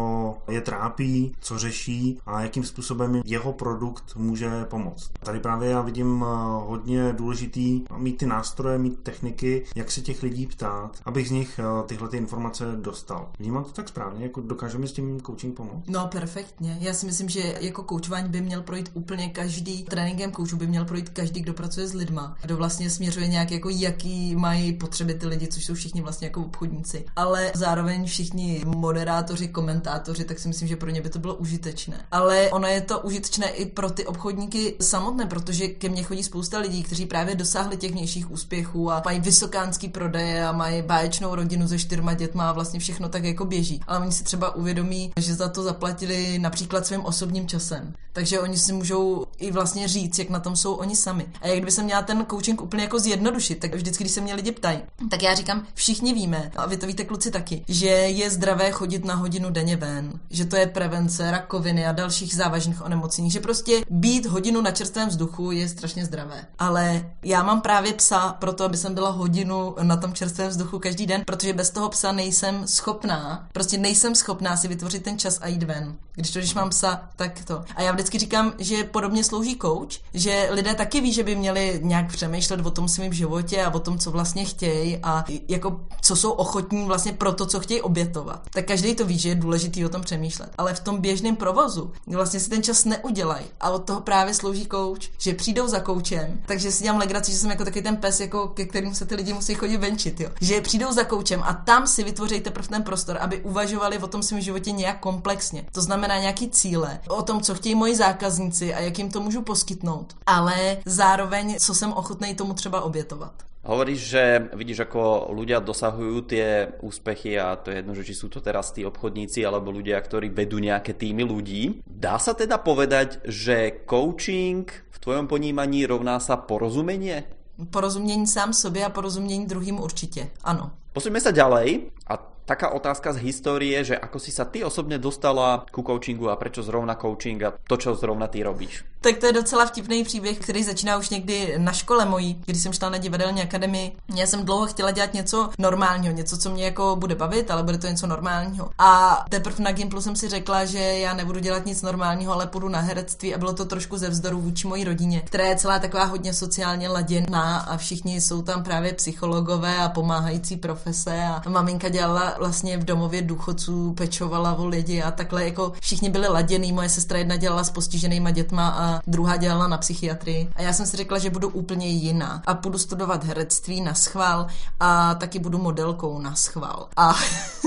je 0.49 0.61
trápí, 0.61 1.32
co 1.40 1.58
řeší 1.58 2.18
a 2.26 2.42
jakým 2.42 2.64
způsobem 2.64 3.23
jeho 3.25 3.52
produkt 3.52 4.16
může 4.16 4.64
pomoct. 4.64 5.11
Tady 5.20 5.40
právě 5.40 5.70
já 5.70 5.80
vidím 5.80 6.25
eh, 6.25 6.26
hodně 6.66 7.12
důležitý 7.12 7.82
mít 7.96 8.16
ty 8.16 8.26
nástroje, 8.26 8.78
mít 8.78 9.00
techniky, 9.02 9.64
jak 9.75 9.90
se 9.90 10.00
těch 10.00 10.23
lidí 10.23 10.46
ptát, 10.46 11.00
abych 11.04 11.28
z 11.28 11.30
nich 11.30 11.58
eh, 11.58 11.87
tyhle 11.87 12.08
ty 12.08 12.16
informace 12.16 12.50
informace 12.50 12.83
dostal. 12.83 13.30
Vnímám 13.38 13.64
to 13.64 13.71
tak 13.71 13.88
správně, 13.88 14.23
jako 14.23 14.40
dokáže 14.40 14.78
mi 14.78 14.88
s 14.88 14.92
tím 14.92 15.21
coaching 15.21 15.57
pomoct? 15.57 15.85
No, 15.87 16.07
perfektně. 16.07 16.76
Já 16.80 16.95
si 16.95 17.07
myslím, 17.07 17.28
že 17.28 17.54
jako 17.61 17.83
koučování 17.83 18.28
by 18.28 18.40
měl 18.40 18.62
projít 18.62 18.90
úplně 18.95 19.28
každý, 19.28 19.83
tréninkem 19.83 20.33
koučů 20.33 20.57
by 20.57 20.66
měl 20.66 20.85
projít 20.85 21.09
každý, 21.09 21.40
kdo 21.40 21.54
pracuje 21.54 21.88
s 21.88 21.95
lidma, 21.95 22.37
kdo 22.42 22.57
vlastně 22.57 22.90
směřuje 22.90 23.28
nějak 23.28 23.50
jako 23.50 23.69
jaký 23.69 24.37
mají 24.37 24.73
potřeby 24.73 25.14
ty 25.14 25.26
lidi, 25.26 25.49
což 25.49 25.64
jsou 25.64 25.75
všichni 25.75 26.02
vlastně 26.02 26.26
jako 26.26 26.40
obchodníci. 26.40 27.04
Ale 27.16 27.52
zároveň 27.54 28.04
všichni 28.04 28.62
moderátoři, 28.66 29.49
komentátoři, 29.49 30.25
tak 30.25 30.38
si 30.38 30.49
myslím, 30.49 30.69
že 30.69 30.76
pro 30.76 30.90
ně 30.90 31.02
by 31.02 31.11
to 31.11 31.19
bylo 31.19 31.35
užitečné. 31.35 32.07
Ale 32.11 32.50
ono 32.50 32.69
je 32.69 32.80
to 32.80 33.00
užitečné 33.00 33.49
i 33.50 33.66
pro 33.66 33.90
ty 33.90 34.07
obchodníky 34.07 34.75
samotné, 34.80 35.26
protože 35.26 35.69
ke 35.69 35.88
mně 35.88 36.02
chodí 36.02 36.23
spousta 36.23 36.59
lidí, 36.59 36.83
kteří 36.83 37.07
právě 37.07 37.35
dosáhli 37.35 37.76
těch 37.76 37.92
vnějších 37.92 38.30
úspěchů 38.30 38.90
a 38.90 39.02
mají 39.04 39.21
vysokánský 39.21 39.88
prodeje 39.88 40.47
a 40.47 40.52
mají 40.52 40.83
báječnou 40.83 41.35
rodinu 41.35 41.69
se 41.69 41.78
čtyřma 41.78 42.14
dětma 42.14 42.39
má 42.40 42.52
vlastně 42.52 42.80
všechno 42.80 43.09
tak 43.09 43.25
jako 43.25 43.44
běží. 43.44 43.80
Ale 43.87 43.99
oni 43.99 44.12
si 44.12 44.25
třeba 44.25 44.54
uvědomí, 44.54 45.12
že 45.16 45.35
za 45.35 45.49
to 45.49 45.62
zaplatili 45.62 46.38
například 46.38 46.87
svým 46.87 47.04
osobním 47.04 47.49
časem. 47.49 47.94
Takže 48.12 48.40
oni 48.40 48.59
si 48.59 48.73
můžou 48.73 49.26
i 49.38 49.50
vlastně 49.50 49.88
říct, 49.88 50.18
jak 50.18 50.30
na 50.30 50.40
tom 50.40 50.56
jsou 50.56 50.75
oni 50.75 50.97
sami. 50.97 51.26
A 51.40 51.47
jak 51.47 51.56
kdyby 51.56 51.70
se 51.70 51.82
měla 51.82 52.02
ten 52.02 52.26
coaching 52.30 52.62
úplně 52.62 52.82
jako 52.82 52.99
zjednodušit, 52.99 53.54
tak 53.54 53.75
vždycky, 53.75 54.04
když 54.04 54.12
se 54.12 54.20
mě 54.20 54.35
lidi 54.35 54.52
ptají, 54.52 54.78
tak 55.11 55.23
já 55.23 55.35
říkám, 55.35 55.66
všichni 55.75 56.14
víme, 56.14 56.50
a 56.56 56.66
vy 56.66 56.76
to 56.76 56.87
víte 56.87 57.04
kluci 57.04 57.30
taky, 57.30 57.64
že 57.68 57.88
je 57.88 58.30
zdravé 58.30 58.70
chodit 58.70 59.04
na 59.04 59.14
hodinu 59.14 59.50
denně 59.50 59.76
ven, 59.76 60.12
že 60.30 60.44
to 60.44 60.56
je 60.56 60.66
prevence 60.66 61.30
rakoviny 61.30 61.87
a 61.87 61.92
dalších 61.92 62.35
závažných 62.35 62.85
onemocnění, 62.85 63.30
že 63.30 63.40
prostě 63.40 63.80
být 63.90 64.26
hodinu 64.26 64.61
na 64.61 64.70
čerstvém 64.70 65.09
vzduchu 65.09 65.50
je 65.50 65.68
strašně 65.68 66.04
zdravé. 66.04 66.44
Ale 66.59 67.11
já 67.23 67.42
mám 67.42 67.61
právě 67.61 67.92
psa 67.92 68.37
proto, 68.38 68.64
aby 68.64 68.76
jsem 68.76 68.94
byla 68.94 69.11
hodinu 69.11 69.75
na 69.82 69.97
tom 69.97 70.12
čerstvém 70.12 70.49
vzduchu 70.49 70.78
každý 70.78 71.06
den, 71.06 71.23
protože 71.26 71.52
bez 71.52 71.70
toho 71.70 71.88
psa 71.88 72.12
nejsem 72.30 72.66
schopná, 72.66 73.49
prostě 73.52 73.78
nejsem 73.78 74.14
schopná 74.14 74.56
si 74.56 74.68
vytvořit 74.68 75.02
ten 75.02 75.18
čas 75.18 75.38
a 75.42 75.49
jít 75.49 75.62
ven. 75.62 75.96
Když 76.14 76.30
to, 76.30 76.38
když 76.38 76.54
mám 76.54 76.70
psa, 76.70 77.08
tak 77.16 77.44
to. 77.44 77.64
A 77.76 77.82
já 77.82 77.92
vždycky 77.92 78.18
říkám, 78.18 78.52
že 78.58 78.84
podobně 78.84 79.25
slouží 79.25 79.58
coach, 79.62 79.92
že 80.14 80.49
lidé 80.50 80.75
taky 80.75 81.00
ví, 81.00 81.12
že 81.12 81.22
by 81.22 81.37
měli 81.37 81.80
nějak 81.82 82.12
přemýšlet 82.12 82.66
o 82.66 82.70
tom 82.70 82.88
svém 82.88 83.12
životě 83.12 83.64
a 83.64 83.75
o 83.75 83.80
tom, 83.80 83.99
co 83.99 84.10
vlastně 84.10 84.44
chtějí 84.44 84.99
a 85.02 85.25
jako 85.49 85.80
co 86.00 86.16
jsou 86.16 86.30
ochotní 86.30 86.84
vlastně 86.84 87.12
pro 87.12 87.32
to, 87.32 87.46
co 87.46 87.60
chtějí 87.60 87.80
obětovat. 87.80 88.42
Tak 88.50 88.66
každý 88.66 88.94
to 88.94 89.06
ví, 89.06 89.18
že 89.18 89.28
je 89.28 89.34
důležitý 89.34 89.87
o 89.87 89.88
tom 89.88 90.02
přemýšlet. 90.02 90.50
Ale 90.58 90.75
v 90.75 90.80
tom 90.80 91.00
běžném 91.00 91.37
provozu 91.37 91.92
vlastně 92.06 92.40
si 92.40 92.50
ten 92.50 92.62
čas 92.62 92.84
neudělají. 92.84 93.46
A 93.60 93.70
od 93.70 93.84
toho 93.84 94.00
právě 94.00 94.34
slouží 94.34 94.68
coach, 94.70 95.02
že 95.18 95.34
přijdou 95.34 95.68
za 95.68 95.80
koučem, 95.80 96.40
takže 96.46 96.72
si 96.72 96.82
dělám 96.82 97.00
legraci, 97.00 97.32
že 97.32 97.38
jsem 97.38 97.50
jako 97.50 97.64
taky 97.64 97.82
ten 97.82 97.96
pes, 97.96 98.20
jako 98.20 98.49
ke 98.49 98.64
kterým 98.64 98.94
se 98.94 99.06
ty 99.06 99.14
lidi 99.14 99.32
musí 99.32 99.54
chodit 99.54 99.76
venčit, 99.76 100.20
jo. 100.20 100.30
Že 100.40 100.60
přijdou 100.60 100.92
za 100.92 101.04
koučem 101.04 101.42
a 101.42 101.54
tam 101.54 101.87
si 101.87 102.04
vytvoří 102.04 102.19
teprve 102.28 102.68
ten 102.68 102.82
prostor, 102.82 103.16
aby 103.20 103.40
uvažovali 103.40 103.98
o 103.98 104.06
tom 104.06 104.22
svém 104.22 104.40
životě 104.40 104.72
nějak 104.72 105.00
komplexně. 105.00 105.64
To 105.72 105.82
znamená 105.82 106.18
nějaký 106.18 106.50
cíle, 106.50 107.00
o 107.08 107.22
tom, 107.22 107.40
co 107.40 107.54
chtějí 107.54 107.74
moji 107.74 107.96
zákazníci 107.96 108.74
a 108.74 108.80
jak 108.80 108.98
jim 108.98 109.10
to 109.10 109.20
můžu 109.20 109.42
poskytnout, 109.42 110.14
ale 110.26 110.76
zároveň, 110.84 111.56
co 111.58 111.74
jsem 111.74 111.92
ochotný 111.92 112.34
tomu 112.34 112.54
třeba 112.54 112.80
obětovat. 112.80 113.32
Hovoríš, 113.60 114.00
že 114.00 114.48
vidíš, 114.56 114.88
ako 114.88 115.36
ľudia 115.36 115.60
dosahujú 115.60 116.24
tie 116.24 116.80
úspechy 116.80 117.36
a 117.36 117.60
to 117.60 117.68
je 117.68 117.84
jedno, 117.84 117.92
že 117.92 118.08
či 118.08 118.16
sú 118.16 118.32
to 118.32 118.40
teraz 118.40 118.72
tí 118.72 118.88
obchodníci 118.88 119.44
alebo 119.44 119.68
ľudia, 119.68 120.00
ktorí 120.00 120.32
vedú 120.32 120.56
nejaké 120.56 120.96
týmy 120.96 121.28
ľudí. 121.28 121.84
Dá 121.84 122.16
sa 122.16 122.32
teda 122.32 122.56
povedať, 122.56 123.20
že 123.28 123.84
coaching 123.84 124.64
v 124.64 124.96
tvojom 124.96 125.28
ponímaní 125.28 125.84
rovná 125.84 126.16
sa 126.24 126.40
porozumenie? 126.40 127.28
Porozumění 127.70 128.26
sám 128.26 128.52
sobě 128.52 128.84
a 128.84 128.88
porozumění 128.88 129.46
druhým 129.46 129.80
určitě, 129.80 130.30
ano. 130.44 130.70
Posuňme 130.90 131.22
sa 131.22 131.30
ďalej 131.30 131.94
a 132.10 132.18
taká 132.50 132.74
otázka 132.74 133.14
z 133.14 133.22
histórie, 133.22 133.78
že 133.86 133.94
ako 133.94 134.18
si 134.18 134.34
sa 134.34 134.42
ty 134.42 134.66
osobne 134.66 134.98
dostala 134.98 135.62
ku 135.70 135.86
coachingu 135.86 136.26
a 136.26 136.34
prečo 136.34 136.66
zrovna 136.66 136.98
coaching 136.98 137.38
a 137.46 137.54
to, 137.54 137.78
čo 137.78 137.94
zrovna 137.94 138.26
ty 138.26 138.42
robíš? 138.42 138.82
Tak 139.02 139.16
to 139.16 139.26
je 139.26 139.33
docela 139.33 139.66
vtipný 139.66 140.04
příběh, 140.04 140.38
který 140.38 140.64
začíná 140.64 140.97
už 140.97 141.11
někdy 141.11 141.54
na 141.59 141.73
škole 141.73 142.04
mojí, 142.04 142.42
když 142.47 142.62
jsem 142.62 142.73
šla 142.73 142.90
na 142.90 142.99
divadelní 142.99 143.42
akademii. 143.42 143.92
Já 144.14 144.26
jsem 144.26 144.45
dlouho 144.45 144.66
chtěla 144.66 144.90
dělat 144.90 145.14
něco 145.14 145.50
normálního, 145.59 146.14
něco, 146.14 146.38
co 146.38 146.50
mě 146.50 146.64
jako 146.64 146.97
bude 146.97 147.14
bavit, 147.14 147.50
ale 147.50 147.62
bude 147.62 147.78
to 147.78 147.87
něco 147.87 148.07
normálního. 148.07 148.71
A 148.78 149.25
teprve 149.30 149.64
na 149.64 149.73
Gimplu 149.73 150.00
jsem 150.00 150.16
si 150.16 150.28
řekla, 150.28 150.64
že 150.64 150.78
já 150.78 151.14
nebudu 151.14 151.40
dělat 151.40 151.66
nic 151.66 151.83
normálního, 151.83 152.33
ale 152.33 152.47
půjdu 152.47 152.69
na 152.69 152.80
herectví 152.80 153.35
a 153.35 153.38
bylo 153.38 153.52
to 153.52 153.64
trošku 153.64 153.99
ze 153.99 154.11
vzdoru 154.11 154.40
vůči 154.40 154.66
mojí 154.66 154.85
rodině, 154.85 155.21
která 155.21 155.45
je 155.45 155.57
celá 155.57 155.78
taková 155.78 156.04
hodně 156.04 156.35
sociálně 156.35 156.88
laděná 156.88 157.59
a 157.59 157.76
všichni 157.76 158.21
jsou 158.21 158.42
tam 158.42 158.62
právě 158.62 158.92
psychologové 158.92 159.76
a 159.76 159.88
pomáhající 159.88 160.57
profese 160.57 161.23
a 161.25 161.42
maminka 161.49 161.88
dělala 161.88 162.35
vlastně 162.38 162.78
v 162.78 162.85
domově 162.85 163.23
důchodců, 163.23 163.92
pečovala 163.92 164.54
o 164.54 164.66
lidi 164.66 165.02
a 165.02 165.11
takhle 165.11 165.45
jako 165.45 165.73
všichni 165.80 166.11
byli 166.11 166.28
laděný. 166.28 166.73
Moje 166.73 166.88
sestra 166.88 167.19
jedna 167.19 167.37
dělala 167.37 167.64
s 167.64 167.71
postiženýma 167.71 168.30
dětma 168.30 168.69
a 168.69 168.89
druhá 169.06 169.37
dělala 169.37 169.68
na 169.68 169.78
psychiatrii. 169.78 170.50
A 170.56 170.62
já 170.62 170.73
jsem 170.73 170.87
si 170.87 170.97
řekla, 170.97 171.18
že 171.18 171.30
budu 171.30 171.49
úplně 171.49 171.88
jiná 171.88 172.42
a 172.47 172.54
budu 172.54 172.78
studovat 172.78 173.25
herectví 173.25 173.80
na 173.80 173.94
schvál 173.94 174.47
a 174.80 175.14
taky 175.14 175.38
budu 175.38 175.59
modelkou 175.59 176.18
na 176.18 176.35
schvál. 176.35 176.88
A 176.97 177.14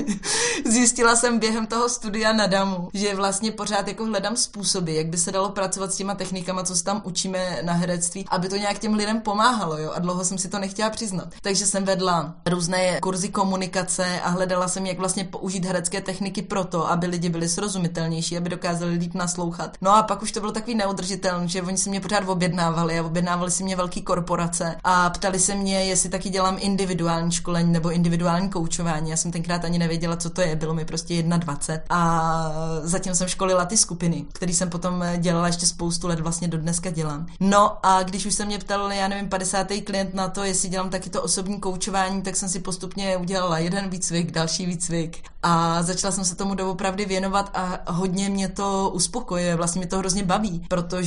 zjistila 0.72 1.16
jsem 1.16 1.40
během 1.40 1.68
toho 1.68 1.90
studia 1.90 2.34
na 2.34 2.48
Damu, 2.48 2.90
že 2.94 3.16
vlastně 3.16 3.52
pořád 3.52 3.88
jako 3.88 4.06
hledám 4.06 4.38
způsoby, 4.38 4.98
jak 4.98 5.08
by 5.08 5.18
se 5.18 5.32
dalo 5.32 5.50
pracovat 5.50 5.94
s 5.94 5.96
těma 5.96 6.16
technikama, 6.16 6.64
co 6.64 6.76
se 6.76 6.84
tam 6.84 7.02
učíme 7.06 7.60
na 7.64 7.74
herectví, 7.74 8.26
aby 8.30 8.50
to 8.50 8.56
nějak 8.56 8.80
těm 8.80 8.94
lidem 8.94 9.22
pomáhalo, 9.22 9.78
jo. 9.78 9.92
A 9.96 10.00
dlouho 10.00 10.26
jsem 10.26 10.38
si 10.38 10.50
to 10.50 10.60
nechtěla 10.60 10.90
přiznat. 10.90 11.28
Takže 11.42 11.66
jsem 11.66 11.84
vedla 11.84 12.34
různé 12.46 13.00
kurzy 13.00 13.30
komunikace 13.30 14.22
a 14.22 14.30
hledala 14.30 14.68
jsem, 14.68 14.86
jak 14.86 15.00
vlastně 15.00 15.24
použít 15.24 15.66
herecké 15.66 16.02
techniky 16.02 16.42
proto, 16.42 16.92
aby 16.92 17.08
lidi 17.08 17.30
byli 17.30 17.50
srozumitelnější, 17.50 18.38
aby 18.38 18.50
dokázali 18.50 18.96
líp 18.96 19.14
naslouchat. 19.14 19.78
No 19.82 19.96
a 19.96 20.04
pak 20.04 20.22
už 20.22 20.32
to 20.32 20.40
bylo 20.40 20.52
takový 20.52 20.76
neudržitelný, 21.14 21.50
že 21.50 21.62
oni 21.62 21.78
si 21.78 21.90
mě 21.90 22.02
pořád 22.02 22.24
objednávali 22.28 23.00
a 23.00 23.04
objednávali 23.04 23.52
si 23.52 23.64
mě 23.64 23.76
velké 23.76 24.02
korporace 24.02 24.76
a 24.84 25.10
ptali 25.10 25.40
se 25.40 25.56
mě, 25.56 25.86
jestli 25.86 26.10
taky 26.10 26.30
dělám 26.30 26.58
individuální 26.60 27.32
školení 27.32 27.72
nebo 27.72 27.92
individuální 27.92 28.50
koučování. 28.50 29.10
Já 29.10 29.18
jsem 29.18 29.32
tenkrát 29.32 29.66
ani 29.66 29.80
nevěděla, 29.80 30.16
co 30.16 30.30
to 30.30 30.42
je, 30.42 30.56
bylo 30.56 30.74
mi 30.74 30.86
prostě 30.86 31.24
21 31.24 31.84
a 31.90 32.52
zatím 32.84 33.16
jsem 33.16 33.28
školila 33.28 33.66
ty 33.66 33.78
skupiny, 33.78 34.26
které 34.34 34.54
jsem 34.54 34.70
potom 34.70 35.04
dělala 35.18 35.48
ještě 35.48 35.66
spoustu 35.66 36.08
let, 36.08 36.20
vlastně 36.20 36.48
do 36.48 36.58
dneska 36.58 36.90
dělám. 36.90 37.26
No 37.40 37.86
a 37.86 38.04
když 38.04 38.26
už 38.26 38.34
se 38.34 38.46
mě 38.46 38.60
ptal, 38.60 38.92
já 38.92 39.08
nevím, 39.08 39.30
50. 39.30 39.68
klient 39.86 40.14
na 40.14 40.28
to, 40.28 40.44
jestli 40.44 40.70
dělám 40.70 40.90
taky 40.90 41.10
to 41.10 41.22
osobní 41.22 41.60
koučování, 41.60 42.22
tak 42.22 42.36
jsem 42.36 42.50
si 42.50 42.60
postupně 42.60 43.18
udělala 43.18 43.58
jeden 43.58 43.90
výcvik, 43.90 44.32
další 44.32 44.66
výcvik 44.66 45.18
a 45.44 45.84
začala 45.84 46.12
jsem 46.12 46.26
se 46.26 46.36
tomu 46.36 46.56
doopravdy 46.56 47.06
věnovat 47.06 47.52
a 47.54 47.92
hodně 47.92 48.30
mě 48.30 48.48
to 48.48 48.92
uspokojuje, 48.94 49.56
vlastně 49.56 49.80
mě 49.80 49.88
to 49.88 49.98
hrozně 49.98 50.24
baví, 50.24 50.66
protože 50.70 51.03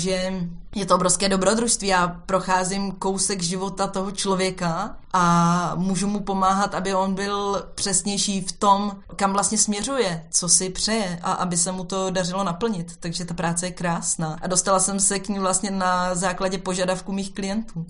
je 0.75 0.87
to 0.87 0.95
obrovské 0.95 1.29
dobrodružství. 1.29 1.89
Já 1.89 2.09
procházím 2.09 2.93
kousek 2.93 3.43
života 3.43 3.87
toho 3.87 4.11
člověka 4.11 4.97
a 5.13 5.73
můžu 5.77 6.07
mu 6.07 6.21
pomáhat, 6.21 6.75
aby 6.75 6.95
on 6.95 7.15
byl 7.15 7.67
přesnější 7.75 8.41
v 8.41 8.53
tom, 8.53 8.97
kam 9.17 9.33
vlastně 9.33 9.59
směřuje, 9.59 10.27
co 10.31 10.49
si 10.49 10.71
přeje 10.71 11.19
a 11.23 11.33
aby 11.33 11.57
se 11.57 11.73
mu 11.73 11.85
to 11.85 12.11
dařilo 12.11 12.45
naplnit. 12.45 12.97
Takže 13.01 13.25
ta 13.25 13.35
práce 13.35 13.67
je 13.67 13.73
krásná. 13.73 14.39
A 14.43 14.47
dostala 14.47 14.81
jsem 14.81 15.01
se 15.01 15.19
k 15.19 15.29
ní 15.29 15.39
vlastně 15.39 15.71
na 15.71 16.15
základě 16.15 16.59
požadavků 16.59 17.13
mých 17.13 17.35
klientů. 17.35 17.87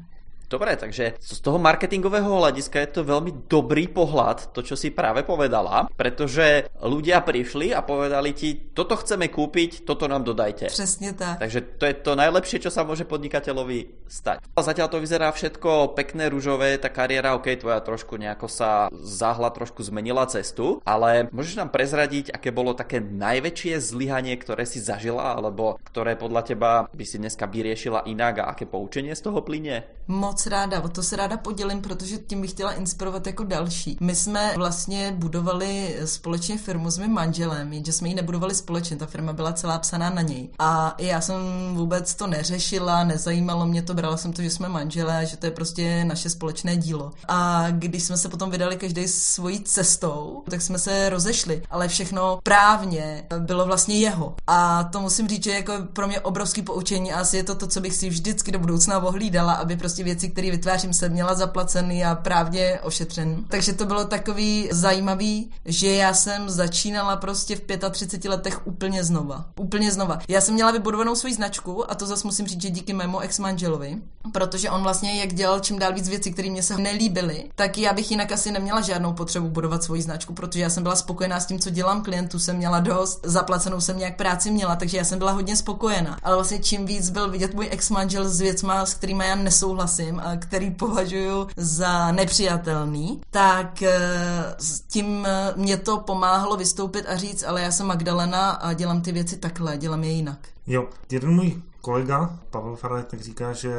Dobre, 0.46 0.78
takže 0.78 1.18
z 1.18 1.38
toho 1.42 1.58
marketingového 1.58 2.30
hľadiska 2.30 2.78
je 2.86 2.90
to 2.94 3.02
veľmi 3.02 3.50
dobrý 3.50 3.90
pohľad, 3.90 4.54
to 4.54 4.62
čo 4.62 4.78
si 4.78 4.94
práve 4.94 5.26
povedala, 5.26 5.90
pretože 5.98 6.70
ľudia 6.86 7.18
prišli 7.26 7.74
a 7.74 7.82
povedali 7.82 8.30
ti, 8.30 8.54
toto 8.70 8.94
chceme 8.94 9.26
kúpiť, 9.26 9.82
toto 9.82 10.06
nám 10.06 10.22
dodajte. 10.22 10.70
Přesně 10.70 11.12
tak. 11.12 11.38
Takže 11.38 11.60
to 11.60 11.84
je 11.86 11.94
to 11.98 12.12
najlepšie, 12.14 12.62
čo 12.62 12.70
sa 12.70 12.86
môže 12.86 13.02
podnikateľovi 13.02 14.06
stať. 14.06 14.38
A 14.54 14.60
zatiaľ 14.62 14.86
to 14.86 15.02
vyzerá 15.02 15.34
všetko 15.34 15.98
pekné, 15.98 16.30
rúžové, 16.30 16.78
tá 16.78 16.94
kariéra, 16.94 17.34
ok, 17.34 17.58
tvoja 17.58 17.82
trošku 17.82 18.14
nejako 18.14 18.46
sa 18.46 18.86
zahla, 18.94 19.50
trošku 19.50 19.82
zmenila 19.82 20.30
cestu, 20.30 20.78
ale 20.86 21.26
môžeš 21.34 21.58
nám 21.58 21.74
prezradiť, 21.74 22.30
aké 22.30 22.54
bolo 22.54 22.70
také 22.78 23.02
najväčšie 23.02 23.82
zlyhanie, 23.82 24.38
ktoré 24.38 24.62
si 24.62 24.78
zažila, 24.78 25.34
alebo 25.34 25.82
ktoré 25.90 26.14
podľa 26.14 26.42
teba 26.46 26.70
by 26.94 27.04
si 27.04 27.18
dneska 27.18 27.50
vyriešila 27.50 28.06
inak 28.06 28.46
a 28.46 28.54
aké 28.54 28.70
poučenie 28.70 29.10
z 29.18 29.26
toho 29.26 29.42
plyne? 29.42 29.82
Moc 30.06 30.35
moc 30.36 30.46
ráda, 30.46 30.80
o 30.80 30.88
to 30.88 31.02
se 31.02 31.16
ráda 31.16 31.36
podělím, 31.36 31.80
protože 31.82 32.18
tím 32.18 32.40
bych 32.40 32.50
chtěla 32.50 32.72
inspirovat 32.72 33.26
jako 33.26 33.44
další. 33.44 33.96
My 34.00 34.14
jsme 34.14 34.52
vlastně 34.56 35.12
budovali 35.12 35.96
společně 36.04 36.58
firmu 36.58 36.90
s 36.90 36.98
mým 36.98 37.12
manželem, 37.12 37.72
jenže 37.72 37.92
jsme 37.92 38.08
ji 38.08 38.14
nebudovali 38.14 38.54
společně, 38.54 38.96
ta 38.96 39.06
firma 39.06 39.32
byla 39.32 39.52
celá 39.52 39.78
psaná 39.78 40.10
na 40.10 40.22
něj. 40.22 40.48
A 40.58 40.94
já 40.98 41.20
jsem 41.20 41.36
vůbec 41.74 42.14
to 42.14 42.26
neřešila, 42.26 43.04
nezajímalo 43.04 43.66
mě 43.66 43.82
to, 43.82 43.94
brala 43.94 44.16
jsem 44.16 44.32
to, 44.32 44.42
že 44.42 44.50
jsme 44.50 44.68
manželé, 44.68 45.26
že 45.26 45.36
to 45.36 45.46
je 45.46 45.52
prostě 45.52 46.04
naše 46.04 46.30
společné 46.30 46.76
dílo. 46.76 47.12
A 47.28 47.66
když 47.70 48.02
jsme 48.04 48.16
se 48.16 48.28
potom 48.28 48.50
vydali 48.50 48.76
každý 48.76 49.08
svojí 49.08 49.60
cestou, 49.60 50.42
tak 50.50 50.62
jsme 50.62 50.78
se 50.78 51.08
rozešli, 51.08 51.62
ale 51.70 51.88
všechno 51.88 52.38
právně 52.42 53.26
bylo 53.38 53.66
vlastně 53.66 53.98
jeho. 53.98 54.34
A 54.46 54.84
to 54.84 55.00
musím 55.00 55.28
říct, 55.28 55.44
že 55.44 55.50
jako 55.50 55.72
pro 55.92 56.06
mě 56.06 56.20
obrovský 56.20 56.62
poučení 56.62 57.12
a 57.12 57.20
asi 57.20 57.36
je 57.36 57.44
to 57.44 57.54
to, 57.54 57.66
co 57.66 57.80
bych 57.80 57.94
si 57.94 58.08
vždycky 58.08 58.52
do 58.52 58.58
budoucna 58.58 58.98
ohlídala, 58.98 59.52
aby 59.52 59.76
prostě 59.76 60.04
věci 60.04 60.25
věci, 60.26 60.32
které 60.32 60.50
vytvářím, 60.50 60.92
jsem 60.92 61.12
měla 61.12 61.34
zaplacený 61.34 62.04
a 62.04 62.14
právně 62.14 62.80
ošetřen. 62.82 63.44
Takže 63.48 63.72
to 63.72 63.86
bylo 63.86 64.04
takový 64.04 64.68
zajímavý, 64.72 65.50
že 65.64 65.88
já 65.88 66.14
jsem 66.14 66.50
začínala 66.50 67.16
prostě 67.16 67.56
v 67.56 67.90
35 67.90 68.30
letech 68.30 68.66
úplně 68.66 69.04
znova. 69.04 69.44
Úplně 69.60 69.92
znova. 69.92 70.18
Já 70.28 70.40
jsem 70.40 70.54
měla 70.54 70.70
vybudovanou 70.70 71.14
svoji 71.14 71.34
značku 71.34 71.90
a 71.90 71.94
to 71.94 72.06
zase 72.06 72.26
musím 72.26 72.46
říct, 72.46 72.62
že 72.62 72.70
díky 72.70 72.92
mému 72.92 73.20
ex-manželovi, 73.20 73.98
protože 74.32 74.70
on 74.70 74.82
vlastně 74.82 75.20
jak 75.20 75.34
dělal 75.34 75.60
čím 75.60 75.78
dál 75.78 75.92
víc 75.92 76.08
věcí, 76.08 76.32
které 76.32 76.50
mě 76.50 76.62
se 76.62 76.76
nelíbily, 76.76 77.50
tak 77.54 77.78
já 77.78 77.92
bych 77.92 78.10
jinak 78.10 78.32
asi 78.32 78.50
neměla 78.50 78.80
žádnou 78.80 79.12
potřebu 79.12 79.48
budovat 79.48 79.82
svoji 79.82 80.02
značku, 80.02 80.34
protože 80.34 80.60
já 80.60 80.70
jsem 80.70 80.82
byla 80.82 80.96
spokojená 80.96 81.40
s 81.40 81.46
tím, 81.46 81.58
co 81.58 81.70
dělám 81.70 82.02
klientů, 82.02 82.38
jsem 82.38 82.56
měla 82.56 82.80
dost, 82.80 83.20
zaplacenou 83.22 83.80
jsem 83.80 83.98
nějak 83.98 84.16
práci 84.16 84.50
měla, 84.50 84.76
takže 84.76 84.98
já 84.98 85.04
jsem 85.04 85.18
byla 85.18 85.32
hodně 85.32 85.56
spokojená. 85.56 86.18
Ale 86.22 86.36
vlastně 86.36 86.58
čím 86.58 86.86
víc 86.86 87.10
byl 87.10 87.30
vidět 87.30 87.54
můj 87.54 87.68
ex-manžel 87.70 88.28
s 88.28 88.40
věcma, 88.40 88.86
s 88.86 88.94
kterými 88.94 89.24
já 89.26 89.34
nesouhlasím, 89.34 90.15
myslím 90.16 90.32
a 90.32 90.36
který 90.36 90.70
považuji 90.70 91.46
za 91.56 92.12
nepřijatelný, 92.12 93.20
tak 93.30 93.82
eh, 93.82 94.54
s 94.58 94.80
tím 94.80 95.26
mě 95.56 95.76
to 95.76 95.98
pomáhalo 95.98 96.56
vystoupit 96.56 97.06
a 97.08 97.16
říct, 97.16 97.42
ale 97.42 97.62
já 97.62 97.70
jsem 97.70 97.86
Magdalena 97.86 98.50
a 98.50 98.72
dělám 98.72 99.00
ty 99.02 99.12
věci 99.12 99.36
takhle, 99.36 99.78
dělám 99.78 100.04
je 100.04 100.10
jinak. 100.10 100.38
Jo, 100.66 100.88
jeden 101.10 101.30
můj 101.34 101.62
kolega 101.86 102.38
Pavel 102.50 102.76
Faraj 102.76 103.04
tak 103.04 103.20
říká, 103.20 103.52
že 103.52 103.72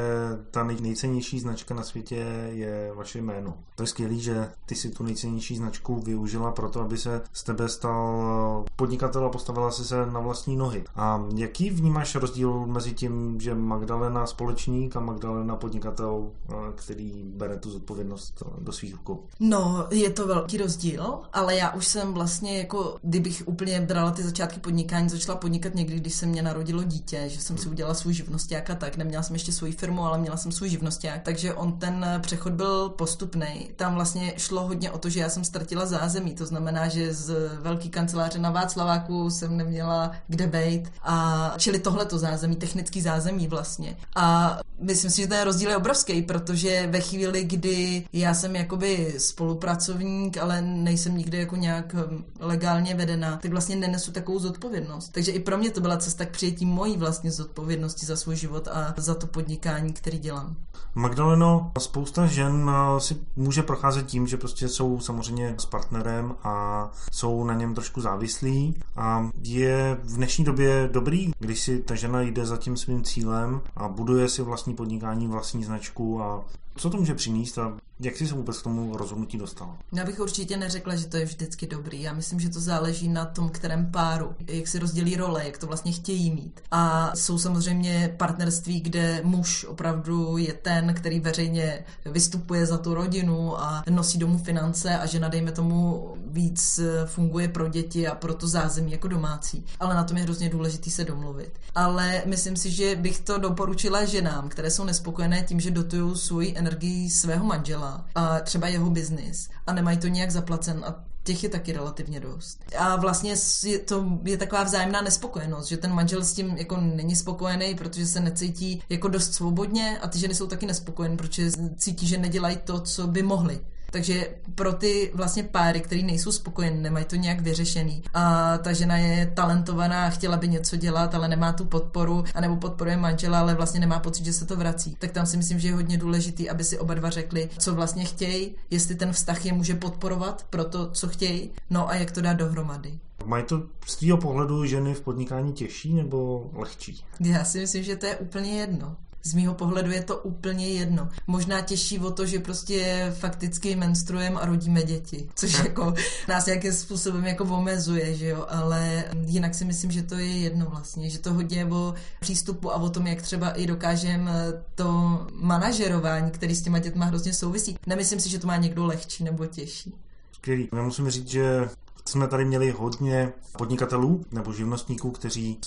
ta 0.51 0.63
nej, 0.63 0.77
nejcennější 0.81 1.39
značka 1.39 1.73
na 1.73 1.83
světě 1.83 2.15
je 2.49 2.91
vaše 2.95 3.19
jméno. 3.19 3.53
To 3.75 3.83
je 3.83 3.87
skvělé, 3.87 4.15
že 4.15 4.49
ty 4.65 4.75
si 4.75 4.89
tu 4.89 5.03
nejcennější 5.03 5.55
značku 5.55 6.01
využila 6.01 6.51
pro 6.51 6.69
to, 6.69 6.81
aby 6.81 6.97
se 6.97 7.21
z 7.33 7.43
tebe 7.43 7.69
stal 7.69 8.65
podnikatel 8.75 9.25
a 9.25 9.29
postavila 9.29 9.71
si 9.71 9.85
se 9.85 10.05
na 10.05 10.19
vlastní 10.19 10.55
nohy. 10.55 10.83
A 10.95 11.23
jaký 11.35 11.69
vnímáš 11.69 12.15
rozdíl 12.15 12.65
mezi 12.65 12.93
tím, 12.93 13.39
že 13.39 13.55
Magdalena 13.55 14.25
společník 14.25 14.95
a 14.95 14.99
Magdalena 14.99 15.55
podnikatel, 15.55 16.31
který 16.75 17.23
bere 17.25 17.57
tu 17.57 17.71
zodpovědnost 17.71 18.43
do 18.59 18.71
svých 18.71 18.93
rukou? 18.93 19.23
No, 19.39 19.87
je 19.91 20.09
to 20.09 20.27
velký 20.27 20.57
rozdíl, 20.57 21.19
ale 21.33 21.55
já 21.55 21.73
už 21.73 21.87
jsem 21.87 22.13
vlastně 22.13 22.57
jako, 22.57 22.97
kdybych 23.01 23.43
úplně 23.45 23.81
brala 23.81 24.11
ty 24.11 24.23
začátky 24.23 24.59
podnikání, 24.59 25.09
začala 25.09 25.37
podnikat 25.37 25.75
někdy, 25.75 25.95
když 25.95 26.13
se 26.13 26.25
mě 26.25 26.41
narodilo 26.41 26.83
dítě, 26.83 27.23
že 27.27 27.41
jsem 27.41 27.57
si 27.57 27.69
udělala 27.69 27.96
svůj 27.97 28.13
živnosták 28.13 28.69
a 28.69 28.75
tak. 28.75 28.97
Neměla 28.97 29.23
jsem 29.23 29.35
ještě 29.35 29.51
svoji 29.51 29.73
firmu, 29.73 30.05
ale 30.05 30.17
měla 30.17 30.37
jsem 30.37 30.51
svůj 30.51 30.69
živnosták, 30.69 31.21
takže 31.23 31.53
on 31.53 31.79
ten 31.79 32.05
přechod 32.21 32.53
byl 32.53 32.89
postupný. 32.89 33.69
Tam 33.75 33.95
vlastně 33.95 34.33
šlo 34.37 34.67
hodně 34.67 34.91
o 34.91 34.97
to, 34.97 35.09
že 35.09 35.19
já 35.19 35.29
jsem 35.29 35.43
ztratila 35.43 35.85
zázemí, 35.85 36.33
to 36.33 36.45
znamená, 36.45 36.87
že 36.87 37.13
z 37.13 37.35
velké 37.61 37.89
kanceláře 37.89 38.39
na 38.39 38.51
Václaváku 38.51 39.29
jsem 39.29 39.57
neměla 39.57 40.11
kde 40.27 40.47
být 40.47 40.91
a 41.01 41.53
čili 41.57 41.79
tohleto 41.79 42.17
zázemí, 42.17 42.55
technický 42.55 43.01
zázemí 43.01 43.47
vlastně. 43.47 43.97
A 44.15 44.59
myslím 44.79 45.11
si, 45.11 45.21
že 45.21 45.27
ten 45.27 45.43
rozdíl 45.43 45.69
je 45.69 45.77
obrovský, 45.77 46.21
protože 46.21 46.87
ve 46.87 46.99
chvíli, 47.01 47.43
kdy 47.43 48.07
já 48.13 48.33
jsem 48.33 48.55
jakoby 48.55 49.15
spolupracovník, 49.17 50.37
ale 50.37 50.61
nejsem 50.61 51.17
nikdy 51.17 51.37
jako 51.37 51.55
nějak 51.55 51.93
hm, 51.93 52.23
legálně 52.39 52.95
vedena, 52.95 53.37
tak 53.41 53.51
vlastně 53.51 53.75
nenesu 53.75 54.11
takovou 54.11 54.39
zodpovědnost. 54.39 55.09
Takže 55.09 55.31
i 55.31 55.39
pro 55.39 55.57
mě 55.57 55.71
to 55.71 55.81
byla 55.81 55.97
cesta 55.97 56.25
k 56.25 56.31
přijetí 56.31 56.65
mojí 56.65 56.97
vlastně 56.97 57.31
zodpovědnosti 57.31 57.76
za 58.05 58.15
svůj 58.15 58.35
život 58.35 58.67
a 58.67 58.93
za 58.97 59.15
to 59.15 59.27
podnikání, 59.27 59.93
který 59.93 60.19
dělám. 60.19 60.55
Magdaleno, 60.95 61.71
spousta 61.79 62.25
žen 62.25 62.71
eh, 62.73 62.99
si 62.99 63.17
může 63.35 63.63
procházet 63.63 64.05
tím, 64.05 64.27
že 64.27 64.37
prostě 64.37 64.67
jsou 64.67 64.99
samozřejmě 64.99 65.55
s 65.57 65.65
partnerem 65.65 66.35
a 66.43 66.89
jsou 67.11 67.43
na 67.43 67.53
něm 67.53 67.75
trošku 67.75 68.01
závislí. 68.01 68.75
A 68.95 69.29
je 69.43 69.97
v 70.03 70.15
dnešní 70.15 70.45
době 70.45 70.89
dobrý, 70.91 71.31
když 71.39 71.59
si 71.59 71.79
ta 71.79 71.95
žena 71.95 72.21
jde 72.21 72.45
za 72.45 72.57
tím 72.57 72.77
svým 72.77 73.03
cílem 73.03 73.61
a 73.75 73.87
buduje 73.87 74.29
si 74.29 74.41
vlastní 74.41 74.75
podnikání, 74.75 75.27
vlastní 75.27 75.63
značku 75.63 76.21
a 76.21 76.45
co 76.75 76.89
to 76.89 76.97
může 76.97 77.13
přinést 77.13 77.57
a 77.57 77.73
jak 77.99 78.17
jsi 78.17 78.27
se 78.27 78.33
vůbec 78.33 78.57
k 78.57 78.63
tomu 78.63 78.97
rozhodnutí 78.97 79.37
dostala? 79.37 79.77
Já 79.93 80.05
bych 80.05 80.19
určitě 80.19 80.57
neřekla, 80.57 80.95
že 80.95 81.07
to 81.07 81.17
je 81.17 81.25
vždycky 81.25 81.67
dobrý. 81.67 82.01
Já 82.01 82.13
myslím, 82.13 82.39
že 82.39 82.49
to 82.49 82.59
záleží 82.59 83.07
na 83.07 83.25
tom, 83.25 83.49
kterém 83.49 83.91
páru, 83.91 84.35
jak 84.47 84.67
si 84.67 84.79
rozdělí 84.79 85.15
role, 85.15 85.45
jak 85.45 85.57
to 85.57 85.67
vlastně 85.67 85.91
chtějí 85.91 86.31
mít. 86.31 86.61
A 86.71 87.11
jsou 87.15 87.37
samozřejmě 87.37 88.13
partnerství, 88.17 88.81
kde 88.81 89.21
muž 89.23 89.63
opravdu 89.63 90.37
je 90.37 90.53
ten, 90.53 90.93
který 90.93 91.19
veřejně 91.19 91.85
vystupuje 92.05 92.65
za 92.65 92.77
tu 92.77 92.93
rodinu 92.93 93.61
a 93.61 93.83
nosí 93.89 94.17
domů 94.17 94.37
finance 94.37 94.97
a 94.97 95.05
žena, 95.05 95.27
dejme 95.29 95.51
tomu, 95.51 96.07
víc 96.25 96.79
funguje 97.05 97.47
pro 97.47 97.67
děti 97.67 98.07
a 98.07 98.15
pro 98.15 98.33
to 98.33 98.47
zázemí 98.47 98.91
jako 98.91 99.07
domácí. 99.07 99.65
Ale 99.79 99.95
na 99.95 100.03
tom 100.03 100.17
je 100.17 100.23
hrozně 100.23 100.49
důležité 100.49 100.89
se 100.89 101.03
domluvit. 101.03 101.51
Ale 101.75 102.21
myslím 102.25 102.55
si, 102.55 102.71
že 102.71 102.95
bych 102.95 103.19
to 103.19 103.37
doporučila 103.37 104.05
ženám, 104.05 104.49
které 104.49 104.71
jsou 104.71 104.83
nespokojené 104.83 105.43
tím, 105.43 105.59
že 105.59 105.71
dotují 105.71 106.17
svůj 106.17 106.53
energii 106.57 107.09
svého 107.09 107.45
manžela 107.45 107.86
a 108.15 108.39
třeba 108.39 108.67
jeho 108.67 108.89
biznis 108.89 109.49
a 109.67 109.73
nemají 109.73 109.97
to 109.97 110.07
nějak 110.07 110.31
zaplacen 110.31 110.83
a 110.87 111.03
těch 111.27 111.43
je 111.43 111.49
taky 111.49 111.73
relativně 111.73 112.19
dost. 112.19 112.59
A 112.77 112.95
vlastně 112.95 113.35
je 113.63 113.79
to 113.79 114.19
je 114.23 114.37
taková 114.37 114.63
vzájemná 114.63 115.01
nespokojenost, 115.01 115.67
že 115.67 115.77
ten 115.77 115.93
manžel 115.93 116.23
s 116.23 116.33
tím 116.33 116.57
jako 116.57 116.77
není 116.77 117.15
spokojený, 117.15 117.75
protože 117.75 118.07
se 118.07 118.19
necítí 118.19 118.83
jako 118.89 119.07
dost 119.07 119.33
svobodně 119.33 119.99
a 120.01 120.07
ty 120.07 120.19
ženy 120.19 120.35
jsou 120.35 120.47
taky 120.47 120.65
nespokojené, 120.65 121.17
protože 121.17 121.51
cítí, 121.77 122.07
že 122.07 122.17
nedělají 122.17 122.57
to, 122.57 122.79
co 122.79 123.07
by 123.07 123.23
mohly. 123.23 123.59
Takže 123.91 124.27
pro 124.55 124.73
ty 124.73 125.11
vlastně 125.13 125.43
páry, 125.43 125.81
který 125.81 126.03
nejsou 126.03 126.31
spokojení, 126.31 126.81
nemají 126.81 127.05
to 127.05 127.15
nějak 127.15 127.41
vyřešený 127.41 128.03
a 128.13 128.57
ta 128.57 128.73
žena 128.73 128.97
je 128.97 129.31
talentovaná 129.33 130.05
a 130.05 130.09
chtěla 130.09 130.37
by 130.37 130.47
něco 130.47 130.75
dělat, 130.75 131.15
ale 131.15 131.27
nemá 131.27 131.53
tu 131.53 131.65
podporu, 131.65 132.23
anebo 132.35 132.55
podporuje 132.55 132.97
manžela, 132.97 133.39
ale 133.39 133.55
vlastně 133.55 133.79
nemá 133.79 133.99
pocit, 133.99 134.25
že 134.25 134.33
se 134.33 134.45
to 134.45 134.55
vrací. 134.55 134.95
Tak 134.99 135.11
tam 135.11 135.25
si 135.25 135.37
myslím, 135.37 135.59
že 135.59 135.67
je 135.67 135.73
hodně 135.73 135.97
důležitý, 135.97 136.49
aby 136.49 136.63
si 136.63 136.79
oba 136.79 136.93
dva 136.93 137.09
řekli, 137.09 137.49
co 137.57 137.75
vlastně 137.75 138.05
chtějí, 138.05 138.55
jestli 138.69 138.95
ten 138.95 139.11
vztah 139.11 139.45
je 139.45 139.53
může 139.53 139.75
podporovat 139.75 140.45
pro 140.49 140.65
to, 140.65 140.91
co 140.91 141.07
chtějí, 141.07 141.51
no 141.69 141.89
a 141.89 141.95
jak 141.95 142.11
to 142.11 142.21
dát 142.21 142.33
dohromady. 142.33 142.99
Mají 143.25 143.43
to 143.43 143.63
z 143.85 143.95
tvého 143.95 144.17
pohledu 144.17 144.65
ženy 144.65 144.93
v 144.93 145.01
podnikání 145.01 145.53
těžší 145.53 145.93
nebo 145.93 146.49
lehčí? 146.53 147.03
Já 147.19 147.43
si 147.43 147.59
myslím, 147.59 147.83
že 147.83 147.95
to 147.95 148.05
je 148.05 148.17
úplně 148.17 148.59
jedno. 148.59 148.95
Z 149.27 149.33
mýho 149.33 149.53
pohledu 149.53 149.91
je 149.91 150.03
to 150.03 150.17
úplně 150.17 150.67
jedno. 150.67 151.09
Možná 151.27 151.61
těžší 151.61 151.99
o 151.99 152.11
to, 152.11 152.25
že 152.25 152.39
prostě 152.39 153.07
fakticky 153.19 153.75
menstruujeme 153.75 154.39
a 154.39 154.45
rodíme 154.45 154.83
děti, 154.83 155.29
což 155.35 155.59
jako 155.63 155.93
nás 156.27 156.45
nějakým 156.45 156.73
způsobem 156.73 157.25
jako 157.25 157.43
omezuje, 157.43 158.15
že 158.15 158.27
jo, 158.27 158.45
ale 158.49 159.03
jinak 159.25 159.55
si 159.55 159.65
myslím, 159.65 159.91
že 159.91 160.03
to 160.03 160.15
je 160.15 160.37
jedno 160.37 160.65
vlastně, 160.69 161.09
že 161.09 161.19
to 161.19 161.33
hodně 161.33 161.65
o 161.65 161.93
přístupu 162.19 162.71
a 162.71 162.75
o 162.75 162.89
tom, 162.89 163.07
jak 163.07 163.21
třeba 163.21 163.51
i 163.51 163.67
dokážeme 163.67 164.31
to 164.75 165.19
manažerování, 165.31 166.31
který 166.31 166.55
s 166.55 166.61
těma 166.61 166.79
dětma 166.79 167.05
hrozně 167.05 167.33
souvisí. 167.33 167.77
Nemyslím 167.87 168.19
si, 168.19 168.29
že 168.29 168.39
to 168.39 168.47
má 168.47 168.57
někdo 168.57 168.85
lehčí 168.85 169.23
nebo 169.23 169.45
těžší. 169.45 169.93
Skvělý. 170.31 170.69
Já 170.75 170.83
musím 170.83 171.09
říct, 171.09 171.27
že 171.27 171.69
jsme 172.07 172.27
tady 172.27 172.45
měli 172.45 172.71
hodně 172.71 173.33
podnikatelů 173.57 174.25
nebo 174.31 174.53
živnostníků, 174.53 175.11
kteří 175.11 175.59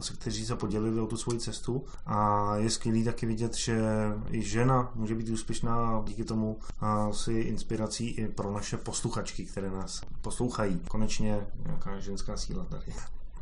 se, 0.00 0.14
kteří 0.18 0.46
se 0.46 0.56
podělili 0.56 1.00
o 1.00 1.06
tu 1.06 1.16
svoji 1.16 1.38
cestu 1.38 1.84
a 2.06 2.50
je 2.56 2.70
skvělý 2.70 3.04
taky 3.04 3.26
vidět, 3.26 3.54
že 3.54 3.82
i 4.30 4.42
žena 4.42 4.92
může 4.94 5.14
být 5.14 5.28
úspěšná 5.28 6.02
díky 6.06 6.24
tomu 6.24 6.58
si 7.12 7.32
inspirací 7.32 8.08
i 8.08 8.28
pro 8.28 8.52
naše 8.52 8.76
posluchačky, 8.76 9.44
které 9.44 9.70
nás 9.70 10.00
poslouchají. 10.20 10.80
Konečně 10.88 11.46
nějaká 11.66 12.00
ženská 12.00 12.36
síla 12.36 12.64
tady. 12.64 12.86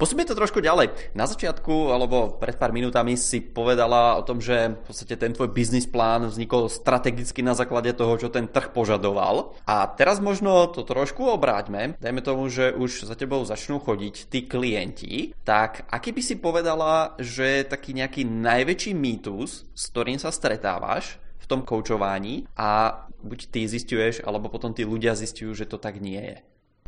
Posúme 0.01 0.25
to 0.25 0.33
trošku 0.33 0.65
ďalej. 0.65 1.13
Na 1.13 1.29
začiatku, 1.29 1.93
alebo 1.93 2.41
pred 2.41 2.57
pár 2.57 2.73
minútami 2.73 3.21
si 3.21 3.45
povedala 3.45 4.17
o 4.17 4.25
tom, 4.25 4.41
že 4.41 4.73
v 4.73 4.89
podstate 4.89 5.13
ten 5.21 5.37
tvoj 5.37 5.53
biznis 5.53 5.85
plán 5.85 6.25
vznikol 6.25 6.73
strategicky 6.73 7.45
na 7.45 7.53
základe 7.53 7.93
toho, 7.93 8.17
čo 8.17 8.33
ten 8.33 8.49
trh 8.49 8.73
požadoval. 8.73 9.61
A 9.69 9.85
teraz 9.93 10.17
možno 10.17 10.73
to 10.73 10.89
trošku 10.89 11.29
obráťme. 11.29 12.01
Dajme 12.01 12.25
tomu, 12.25 12.49
že 12.49 12.73
už 12.73 13.05
za 13.05 13.13
tebou 13.13 13.45
začnú 13.45 13.77
chodiť 13.77 14.33
tí 14.33 14.49
klienti. 14.49 15.37
Tak 15.45 15.93
aký 15.93 16.17
by 16.17 16.23
si 16.25 16.41
povedala, 16.41 17.13
že 17.21 17.61
je 17.61 17.69
taký 17.69 17.93
nejaký 17.93 18.25
najväčší 18.25 18.97
mýtus, 18.97 19.69
s 19.69 19.83
ktorým 19.93 20.17
sa 20.17 20.33
stretávaš 20.33 21.21
v 21.37 21.45
tom 21.45 21.61
koučování 21.61 22.49
a 22.57 23.05
buď 23.21 23.53
ty 23.53 23.69
zistuješ, 23.69 24.25
alebo 24.25 24.49
potom 24.49 24.73
tí 24.73 24.89
ľudia 24.89 25.13
zistujú, 25.13 25.53
že 25.53 25.69
to 25.69 25.77
tak 25.77 26.01
nie 26.01 26.25
je. 26.25 26.41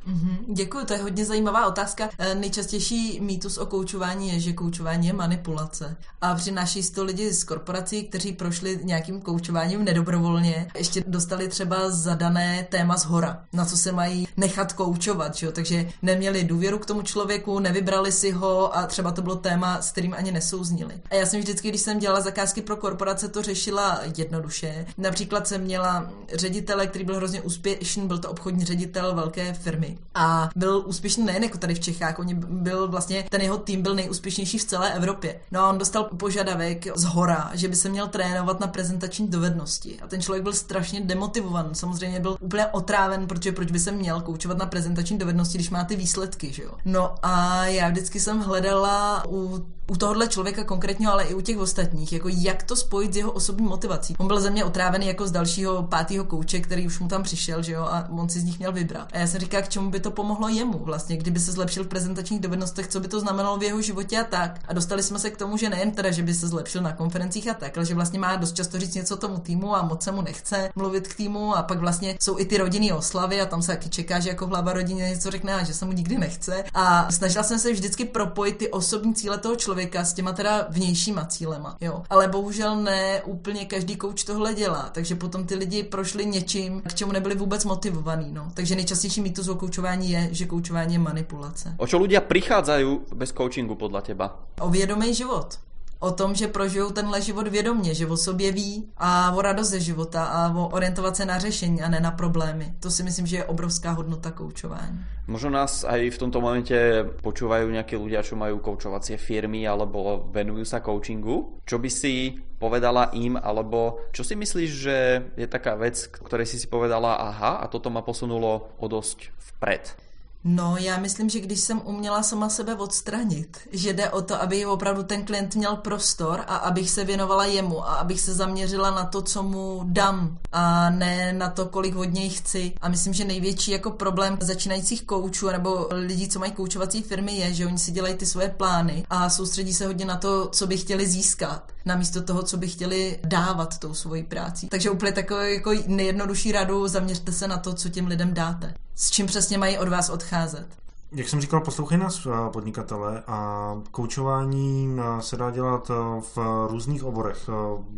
Mm-hmm, 0.07 0.37
děkuji, 0.55 0.85
to 0.85 0.93
je 0.93 1.03
hodně 1.03 1.25
zajímavá 1.25 1.67
otázka. 1.67 2.09
E, 2.19 2.35
nejčastější 2.35 3.21
mýtus 3.21 3.59
o 3.59 3.67
koučování 3.67 4.29
je, 4.29 4.41
že 4.41 4.53
koučování 4.53 5.07
je 5.07 5.13
manipulace. 5.13 5.97
A 6.21 6.35
přináší 6.35 6.83
to 6.91 7.05
lidi 7.05 7.33
z 7.33 7.45
korporací, 7.45 8.05
kteří 8.05 8.33
prošli 8.33 8.81
nějakým 8.83 9.21
koučováním 9.21 9.85
nedobrovolně, 9.85 10.69
ještě 10.79 11.05
dostali 11.07 11.49
třeba 11.49 11.91
zadané 11.91 12.67
téma 12.71 12.97
z 12.97 13.05
hora, 13.05 13.45
na 13.53 13.65
co 13.65 13.77
se 13.77 13.93
mají 13.93 14.29
nechat 14.37 14.73
koučovat, 14.73 15.35
že 15.35 15.47
jo? 15.47 15.53
takže 15.53 15.89
neměli 16.03 16.45
důvěru 16.45 16.79
k 16.79 16.87
tomu 16.87 17.03
člověku, 17.03 17.59
nevybrali 17.59 18.13
si 18.13 18.31
ho 18.31 18.77
a 18.77 18.87
třeba 18.87 19.13
to 19.13 19.23
bylo 19.23 19.37
téma, 19.37 19.83
s 19.83 19.93
kterým 19.93 20.15
ani 20.15 20.33
nesouznili. 20.33 20.95
A 21.11 21.15
já 21.15 21.27
jsem 21.27 21.41
vždycky, 21.41 21.69
když 21.69 21.81
jsem 21.81 21.99
dělala 21.99 22.21
zakázky 22.21 22.63
pro 22.63 22.77
korporace, 22.77 23.29
to 23.29 23.43
řešila 23.43 24.01
jednoduše. 24.17 24.87
Například 24.99 25.49
jsem 25.49 25.61
měla 25.61 26.11
ředitele, 26.35 26.87
který 26.87 27.05
byl 27.05 27.17
hrozně 27.17 27.43
úspěšný, 27.43 28.07
byl 28.07 28.19
to 28.19 28.31
obchodní 28.31 28.65
ředitel 28.65 29.15
velké 29.15 29.53
firmy 29.53 29.92
a 30.15 30.51
byl 30.57 30.83
úspěšný 30.87 31.25
nejen 31.25 31.43
jako 31.43 31.59
tady 31.59 31.75
v 31.75 31.81
Čechách, 31.81 32.19
oni 32.19 32.35
byl 32.35 32.89
vlastně, 32.89 33.25
ten 33.31 33.41
jeho 33.41 33.59
tým 33.59 33.83
byl 33.83 33.95
nejúspěšnější 33.95 34.59
v 34.59 34.65
celé 34.65 34.93
Evropě. 34.93 35.41
No 35.51 35.61
a 35.61 35.71
on 35.71 35.79
dostal 35.79 36.05
požadavek 36.05 36.99
z 36.99 37.05
hora, 37.05 37.51
že 37.55 37.69
by 37.69 37.77
se 37.77 37.89
měl 37.89 38.09
trénovat 38.09 38.61
na 38.61 38.67
prezentační 38.67 39.29
dovednosti. 39.29 39.99
A 40.03 40.07
ten 40.07 40.23
člověk 40.23 40.43
byl 40.43 40.53
strašně 40.53 41.01
demotivovan, 41.01 41.75
samozřejmě 41.75 42.21
byl 42.21 42.37
úplně 42.41 42.67
otráven, 42.67 43.27
protože 43.27 43.53
proč 43.53 43.71
by 43.71 43.79
se 43.79 43.93
měl 43.93 44.21
koučovat 44.21 44.59
na 44.59 44.67
prezentační 44.67 45.19
dovednosti, 45.19 45.59
když 45.59 45.71
má 45.71 45.85
ty 45.85 45.97
výsledky, 45.97 46.53
že 46.53 46.63
jo. 46.63 46.73
No 46.85 47.15
a 47.23 47.67
já 47.67 47.89
vždycky 47.89 48.21
jsem 48.21 48.41
hledala 48.41 49.25
u 49.29 49.67
u 49.93 49.97
tohohle 49.97 50.29
člověka 50.29 50.65
konkrétně, 50.65 51.09
ale 51.09 51.25
i 51.25 51.35
u 51.35 51.41
těch 51.41 51.59
ostatních, 51.59 52.13
jako 52.13 52.29
jak 52.29 52.63
to 52.63 52.77
spojit 52.77 53.15
s 53.15 53.17
jeho 53.17 53.33
osobní 53.33 53.67
motivací. 53.67 54.15
On 54.19 54.27
byl 54.27 54.41
ze 54.41 54.51
mě 54.51 54.65
otrávený 54.65 55.07
jako 55.07 55.27
z 55.27 55.31
dalšího 55.31 55.83
pátého 55.83 56.25
kouče, 56.25 56.61
který 56.61 56.87
už 56.87 56.99
mu 56.99 57.09
tam 57.09 57.23
přišel, 57.23 57.63
že 57.63 57.73
jo, 57.73 57.83
a 57.83 58.09
on 58.11 58.29
si 58.29 58.41
z 58.41 58.45
nich 58.45 58.59
měl 58.59 58.73
vybrat. 58.73 59.09
A 59.13 59.19
já 59.19 59.27
jsem 59.27 59.41
říkal, 59.41 59.63
k 59.63 59.69
čemu 59.69 59.82
čemu 59.83 59.91
by 59.91 60.01
to 60.01 60.11
pomohlo 60.11 60.49
jemu 60.49 60.79
vlastně, 60.79 61.17
kdyby 61.17 61.41
se 61.41 61.53
zlepšil 61.53 61.85
v 61.85 61.87
prezentačních 61.87 62.41
dovednostech, 62.41 62.89
co 62.89 63.01
by 63.01 63.09
to 63.09 63.21
znamenalo 63.21 63.57
v 63.57 63.63
jeho 63.63 63.83
životě 63.83 64.21
a 64.21 64.25
tak. 64.25 64.61
A 64.69 64.73
dostali 64.73 65.03
jsme 65.03 65.19
se 65.19 65.31
k 65.31 65.37
tomu, 65.37 65.57
že 65.57 65.71
nejen 65.71 65.91
teda, 65.91 66.11
že 66.11 66.23
by 66.23 66.35
se 66.35 66.49
zlepšil 66.49 66.83
na 66.83 66.93
konferencích 66.93 67.49
a 67.49 67.55
tak, 67.55 67.77
ale 67.77 67.87
že 67.87 67.95
vlastně 67.95 68.19
má 68.19 68.37
dost 68.37 68.57
často 68.57 68.79
říct 68.79 68.95
něco 68.95 69.17
tomu 69.17 69.39
týmu 69.39 69.77
a 69.77 69.83
moc 69.83 70.03
se 70.03 70.13
mu 70.13 70.23
nechce 70.23 70.71
mluvit 70.75 71.09
k 71.09 71.15
týmu 71.17 71.57
a 71.57 71.63
pak 71.63 71.79
vlastně 71.79 72.17
jsou 72.21 72.39
i 72.39 72.45
ty 72.45 72.59
rodinné 72.59 72.95
oslavy 72.95 73.41
a 73.41 73.47
tam 73.47 73.63
se 73.63 73.73
taky 73.73 73.89
čeká, 73.89 74.21
že 74.21 74.29
jako 74.29 74.47
hlava 74.47 74.73
rodině 74.73 75.09
něco 75.09 75.31
řekne 75.31 75.55
a 75.55 75.65
že 75.65 75.75
se 75.75 75.85
mu 75.85 75.93
nikdy 75.93 76.19
nechce. 76.19 76.65
A 76.75 77.13
snažila 77.13 77.45
jsem 77.45 77.59
se 77.59 77.73
vždycky 77.73 78.05
propojit 78.05 78.57
ty 78.57 78.71
osobní 78.71 79.15
cíle 79.15 79.39
toho 79.39 79.57
člověka 79.57 80.05
s 80.05 80.13
těma 80.13 80.33
teda 80.33 80.67
vnějšíma 80.69 81.25
cílema. 81.25 81.77
Jo. 81.81 82.03
Ale 82.11 82.29
bohužel 82.29 82.77
ne 82.77 83.23
úplně 83.25 83.65
každý 83.65 83.97
kouč 83.97 84.25
tohle 84.25 84.55
dělá, 84.55 84.89
takže 84.93 85.15
potom 85.15 85.47
ty 85.47 85.55
lidi 85.55 85.83
prošli 85.83 86.27
něčím, 86.27 86.81
k 86.81 86.95
čemu 86.95 87.13
nebyli 87.13 87.35
vůbec 87.35 87.65
motivovaní. 87.65 88.33
No. 88.33 88.53
Takže 88.55 88.75
nejčastější 88.75 89.21
mýtus 89.21 89.49
o 89.49 89.55
koučování 89.73 90.11
je, 90.11 90.29
že 90.33 90.45
koučování 90.45 90.93
je 90.95 91.01
manipulace. 91.01 91.75
O 91.81 91.89
čo 91.89 91.97
ľudia 91.97 92.21
prichádzajú 92.21 93.17
bez 93.17 93.33
coachingu 93.33 93.73
podľa 93.73 94.05
teba? 94.05 94.27
O 94.61 94.69
vědomý 94.69 95.17
život 95.17 95.57
o 96.03 96.11
tom, 96.11 96.35
že 96.35 96.49
prožijou 96.49 96.91
tenhle 96.91 97.23
život 97.23 97.49
vědomě, 97.49 97.95
že 97.95 98.07
o 98.07 98.17
sobě 98.17 98.53
ví 98.53 98.91
a 98.99 99.33
o 99.33 99.43
radost 99.43 99.69
ze 99.69 99.81
života 99.81 100.25
a 100.25 100.55
o 100.55 100.69
orientovat 100.69 101.17
se 101.17 101.25
na 101.25 101.39
řešení 101.39 101.83
a 101.83 101.89
ne 101.89 102.01
na 102.01 102.11
problémy. 102.11 102.75
To 102.81 102.91
si 102.91 103.03
myslím, 103.03 103.27
že 103.27 103.37
je 103.37 103.45
obrovská 103.45 103.91
hodnota 103.91 104.31
koučování. 104.31 104.99
Možno 105.27 105.55
nás 105.55 105.87
aj 105.87 106.11
v 106.11 106.19
tomto 106.19 106.43
momente 106.43 106.75
počúvajú 107.23 107.71
nejakí 107.71 107.95
ľudia, 107.95 108.27
čo 108.27 108.35
majú 108.35 108.59
koučovacie 108.59 109.15
firmy 109.15 109.63
alebo 109.63 110.27
venujú 110.35 110.67
sa 110.67 110.83
coachingu. 110.83 111.63
Čo 111.63 111.79
by 111.79 111.87
si 111.87 112.43
povedala 112.59 113.15
im, 113.15 113.39
alebo 113.39 114.03
čo 114.11 114.27
si 114.27 114.35
myslíš, 114.35 114.71
že 114.71 114.97
je 115.39 115.47
taká 115.47 115.79
vec, 115.79 116.11
ktorej 116.11 116.51
si 116.51 116.59
si 116.59 116.67
povedala 116.67 117.23
aha 117.23 117.63
a 117.63 117.71
toto 117.71 117.87
ma 117.87 118.03
posunulo 118.03 118.75
o 118.83 118.87
dosť 118.91 119.31
vpred? 119.55 120.12
No, 120.45 120.77
já 120.77 120.99
myslím, 120.99 121.29
že 121.29 121.41
když 121.41 121.61
jsem 121.61 121.81
uměla 121.85 122.23
sama 122.23 122.49
sebe 122.49 122.75
odstranit, 122.75 123.59
že 123.73 123.93
jde 123.93 124.11
o 124.11 124.23
to, 124.23 124.43
aby 124.43 124.67
opravdu 124.67 125.03
ten 125.03 125.25
klient 125.25 125.55
měl 125.55 125.77
prostor 125.77 126.41
a 126.47 126.57
abych 126.57 126.91
se 126.91 127.05
věnovala 127.05 127.45
jemu 127.45 127.89
a 127.89 127.95
abych 127.95 128.21
se 128.21 128.35
zaměřila 128.35 128.91
na 128.91 129.05
to, 129.05 129.23
co 129.23 129.43
mu 129.43 129.81
dám 129.85 130.39
a 130.53 130.91
ne 130.91 131.33
na 131.33 131.49
to, 131.49 131.67
kolik 131.67 131.97
od 131.97 132.05
něj 132.13 132.29
chci. 132.29 132.73
A 132.81 132.89
myslím, 132.89 133.13
že 133.13 133.25
největší 133.25 133.71
jako 133.71 133.91
problém 133.91 134.39
začínajících 134.41 135.03
koučů 135.03 135.49
nebo 135.49 135.89
lidí, 135.91 136.29
co 136.29 136.39
mají 136.39 136.53
koučovací 136.53 137.03
firmy, 137.03 137.37
je, 137.37 137.55
že 137.55 137.67
oni 137.67 137.79
si 137.79 137.93
dělají 137.93 138.15
ty 138.15 138.27
svoje 138.27 138.49
plány 138.49 139.05
a 139.11 139.31
soustředí 139.31 139.75
se 139.75 139.87
hodně 139.87 140.05
na 140.05 140.17
to, 140.17 140.49
co 140.49 140.67
by 140.67 140.77
chtěli 140.77 141.07
získat, 141.07 141.73
namísto 141.85 142.23
toho, 142.23 142.43
co 142.43 142.57
by 142.57 142.69
chtěli 142.69 143.19
dávat 143.25 143.79
tou 143.79 143.95
svojí 143.95 144.23
práci. 144.23 144.67
Takže 144.67 144.91
úplně 144.91 145.13
takový 145.13 145.55
jako 145.55 145.73
nejjednodušší 145.87 146.53
radu, 146.53 146.89
zaměřte 146.89 147.33
se 147.33 147.49
na 147.49 147.59
to, 147.59 147.75
co 147.75 147.89
těm 147.89 148.07
lidem 148.07 148.35
dáte 148.35 148.75
s 148.95 149.11
čím 149.11 149.27
přesně 149.27 149.59
mají 149.59 149.79
od 149.79 149.89
vás 149.89 150.09
odcházet. 150.09 150.67
Jak 151.15 151.29
jsem 151.29 151.41
říkal, 151.41 151.61
poslouchej 151.61 151.99
nás 151.99 152.27
eh, 152.27 152.51
podnikatele 152.53 153.23
a 153.27 153.77
koučování 153.91 154.97
eh, 154.99 155.23
se 155.23 155.37
dá 155.37 155.51
dělat 155.51 155.91
eh, 155.91 156.21
v 156.35 156.67
různých 156.71 157.05
oborech. 157.05 157.51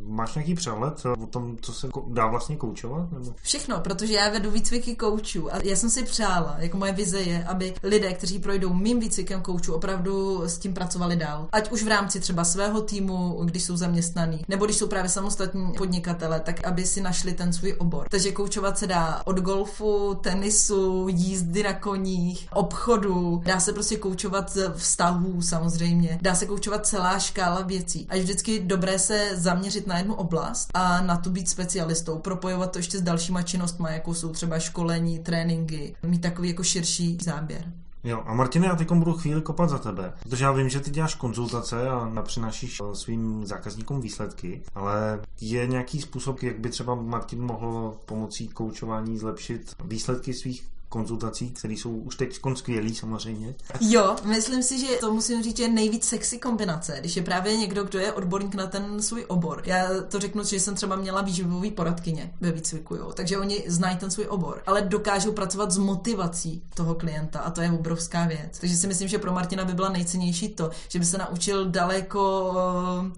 Máš 0.06 0.34
nějaký 0.34 0.54
přehled 0.54 1.02
o 1.22 1.26
tom, 1.26 1.56
co 1.60 1.72
se 1.72 1.88
dá 2.06 2.26
vlastně 2.26 2.56
koučovat? 2.56 3.12
Nebo? 3.12 3.34
Všechno, 3.42 3.80
protože 3.80 4.14
já 4.14 4.30
vedu 4.30 4.50
výcviky 4.50 4.96
koučů 4.96 5.54
a 5.54 5.56
já 5.62 5.76
jsem 5.76 5.90
si 5.90 6.02
přála, 6.04 6.56
jako 6.58 6.76
moje 6.76 6.92
vize 6.92 7.20
je, 7.20 7.44
aby 7.44 7.74
lidé, 7.82 8.12
kteří 8.12 8.38
projdou 8.38 8.74
mým 8.74 9.00
výcvikem 9.00 9.42
koučů, 9.42 9.74
opravdu 9.74 10.42
s 10.46 10.58
tím 10.58 10.74
pracovali 10.74 11.16
dál. 11.16 11.48
Ať 11.52 11.72
už 11.72 11.82
v 11.82 11.88
rámci 11.88 12.20
třeba 12.20 12.44
svého 12.44 12.80
týmu, 12.80 13.40
když 13.44 13.64
jsou 13.64 13.76
zaměstnaní, 13.76 14.44
nebo 14.48 14.64
když 14.64 14.76
jsou 14.76 14.86
právě 14.86 15.08
samostatní 15.08 15.72
podnikatele, 15.72 16.40
tak 16.40 16.66
aby 16.66 16.84
si 16.84 17.00
našli 17.00 17.32
ten 17.32 17.52
svůj 17.52 17.74
obor. 17.78 18.06
Takže 18.10 18.32
koučovat 18.32 18.78
se 18.78 18.86
dá 18.86 19.22
od 19.24 19.40
golfu, 19.40 20.14
tenisu, 20.22 21.06
jízdy 21.08 21.62
na 21.62 21.72
koních, 21.72 22.48
obchodu 22.52 23.03
obchodu, 23.04 23.42
dá 23.44 23.60
se 23.60 23.72
prostě 23.72 23.96
koučovat 23.96 24.58
vztahů 24.76 25.42
samozřejmě, 25.42 26.18
dá 26.22 26.34
se 26.34 26.46
koučovat 26.46 26.86
celá 26.86 27.18
škála 27.18 27.62
věcí. 27.62 28.06
A 28.08 28.14
je 28.16 28.22
vždycky 28.22 28.60
dobré 28.60 28.98
se 28.98 29.30
zaměřit 29.34 29.86
na 29.86 29.98
jednu 29.98 30.14
oblast 30.14 30.70
a 30.74 31.00
na 31.00 31.16
tu 31.16 31.30
být 31.30 31.48
specialistou, 31.48 32.18
propojovat 32.18 32.72
to 32.72 32.78
ještě 32.78 32.98
s 32.98 33.02
dalšíma 33.02 33.42
činnostmi, 33.42 33.88
jako 33.90 34.14
jsou 34.14 34.32
třeba 34.32 34.58
školení, 34.58 35.18
tréninky, 35.18 35.94
mít 36.02 36.22
takový 36.22 36.48
jako 36.48 36.62
širší 36.62 37.18
záběr. 37.22 37.72
Jo, 38.06 38.22
a 38.26 38.34
Martine, 38.34 38.66
já 38.66 38.76
teď 38.76 38.92
budu 38.92 39.12
chvíli 39.12 39.42
kopat 39.42 39.70
za 39.70 39.78
tebe, 39.78 40.12
protože 40.22 40.44
já 40.44 40.52
vím, 40.52 40.68
že 40.68 40.80
ty 40.80 40.90
děláš 40.90 41.14
konzultace 41.14 41.88
a 41.88 42.22
přinášíš 42.22 42.80
svým 42.92 43.46
zákazníkům 43.46 44.00
výsledky, 44.00 44.62
ale 44.74 45.20
je 45.40 45.66
nějaký 45.66 46.00
způsob, 46.00 46.42
jak 46.42 46.58
by 46.58 46.68
třeba 46.68 46.94
Martin 46.94 47.42
mohl 47.42 47.96
pomocí 48.06 48.48
koučování 48.48 49.18
zlepšit 49.18 49.74
výsledky 49.84 50.34
svých 50.34 50.66
konzultací, 50.94 51.50
které 51.50 51.74
jsou 51.74 51.90
už 51.90 52.16
teď 52.16 52.40
skvělý 52.54 52.94
samozřejmě. 52.94 53.54
Jo, 53.80 54.16
myslím 54.24 54.62
si, 54.62 54.78
že 54.78 54.86
to 55.00 55.12
musím 55.12 55.42
říct, 55.42 55.56
že 55.56 55.68
nejvíc 55.68 56.04
sexy 56.04 56.38
kombinace, 56.38 56.96
když 57.00 57.16
je 57.16 57.22
právě 57.22 57.56
někdo, 57.56 57.84
kdo 57.84 57.98
je 57.98 58.12
odborník 58.12 58.54
na 58.54 58.66
ten 58.66 59.02
svůj 59.02 59.24
obor. 59.28 59.62
Já 59.66 59.88
to 60.08 60.20
řeknu, 60.20 60.44
že 60.44 60.60
jsem 60.60 60.74
třeba 60.74 60.96
měla 60.96 61.22
výživový 61.22 61.70
poradkyně 61.70 62.32
ve 62.40 62.52
výcviku, 62.52 62.94
jo. 62.94 63.12
takže 63.12 63.38
oni 63.38 63.64
znají 63.66 63.96
ten 63.96 64.10
svůj 64.10 64.26
obor, 64.28 64.62
ale 64.66 64.82
dokážou 64.82 65.32
pracovat 65.32 65.70
s 65.70 65.78
motivací 65.78 66.62
toho 66.74 66.94
klienta 66.94 67.38
a 67.38 67.50
to 67.50 67.60
je 67.60 67.70
obrovská 67.70 68.26
věc. 68.26 68.58
Takže 68.60 68.76
si 68.76 68.86
myslím, 68.86 69.08
že 69.08 69.18
pro 69.18 69.32
Martina 69.32 69.64
by 69.64 69.74
byla 69.74 69.88
nejcennější 69.88 70.48
to, 70.48 70.70
že 70.88 70.98
by 70.98 71.04
se 71.04 71.18
naučil 71.18 71.70
daleko 71.70 72.50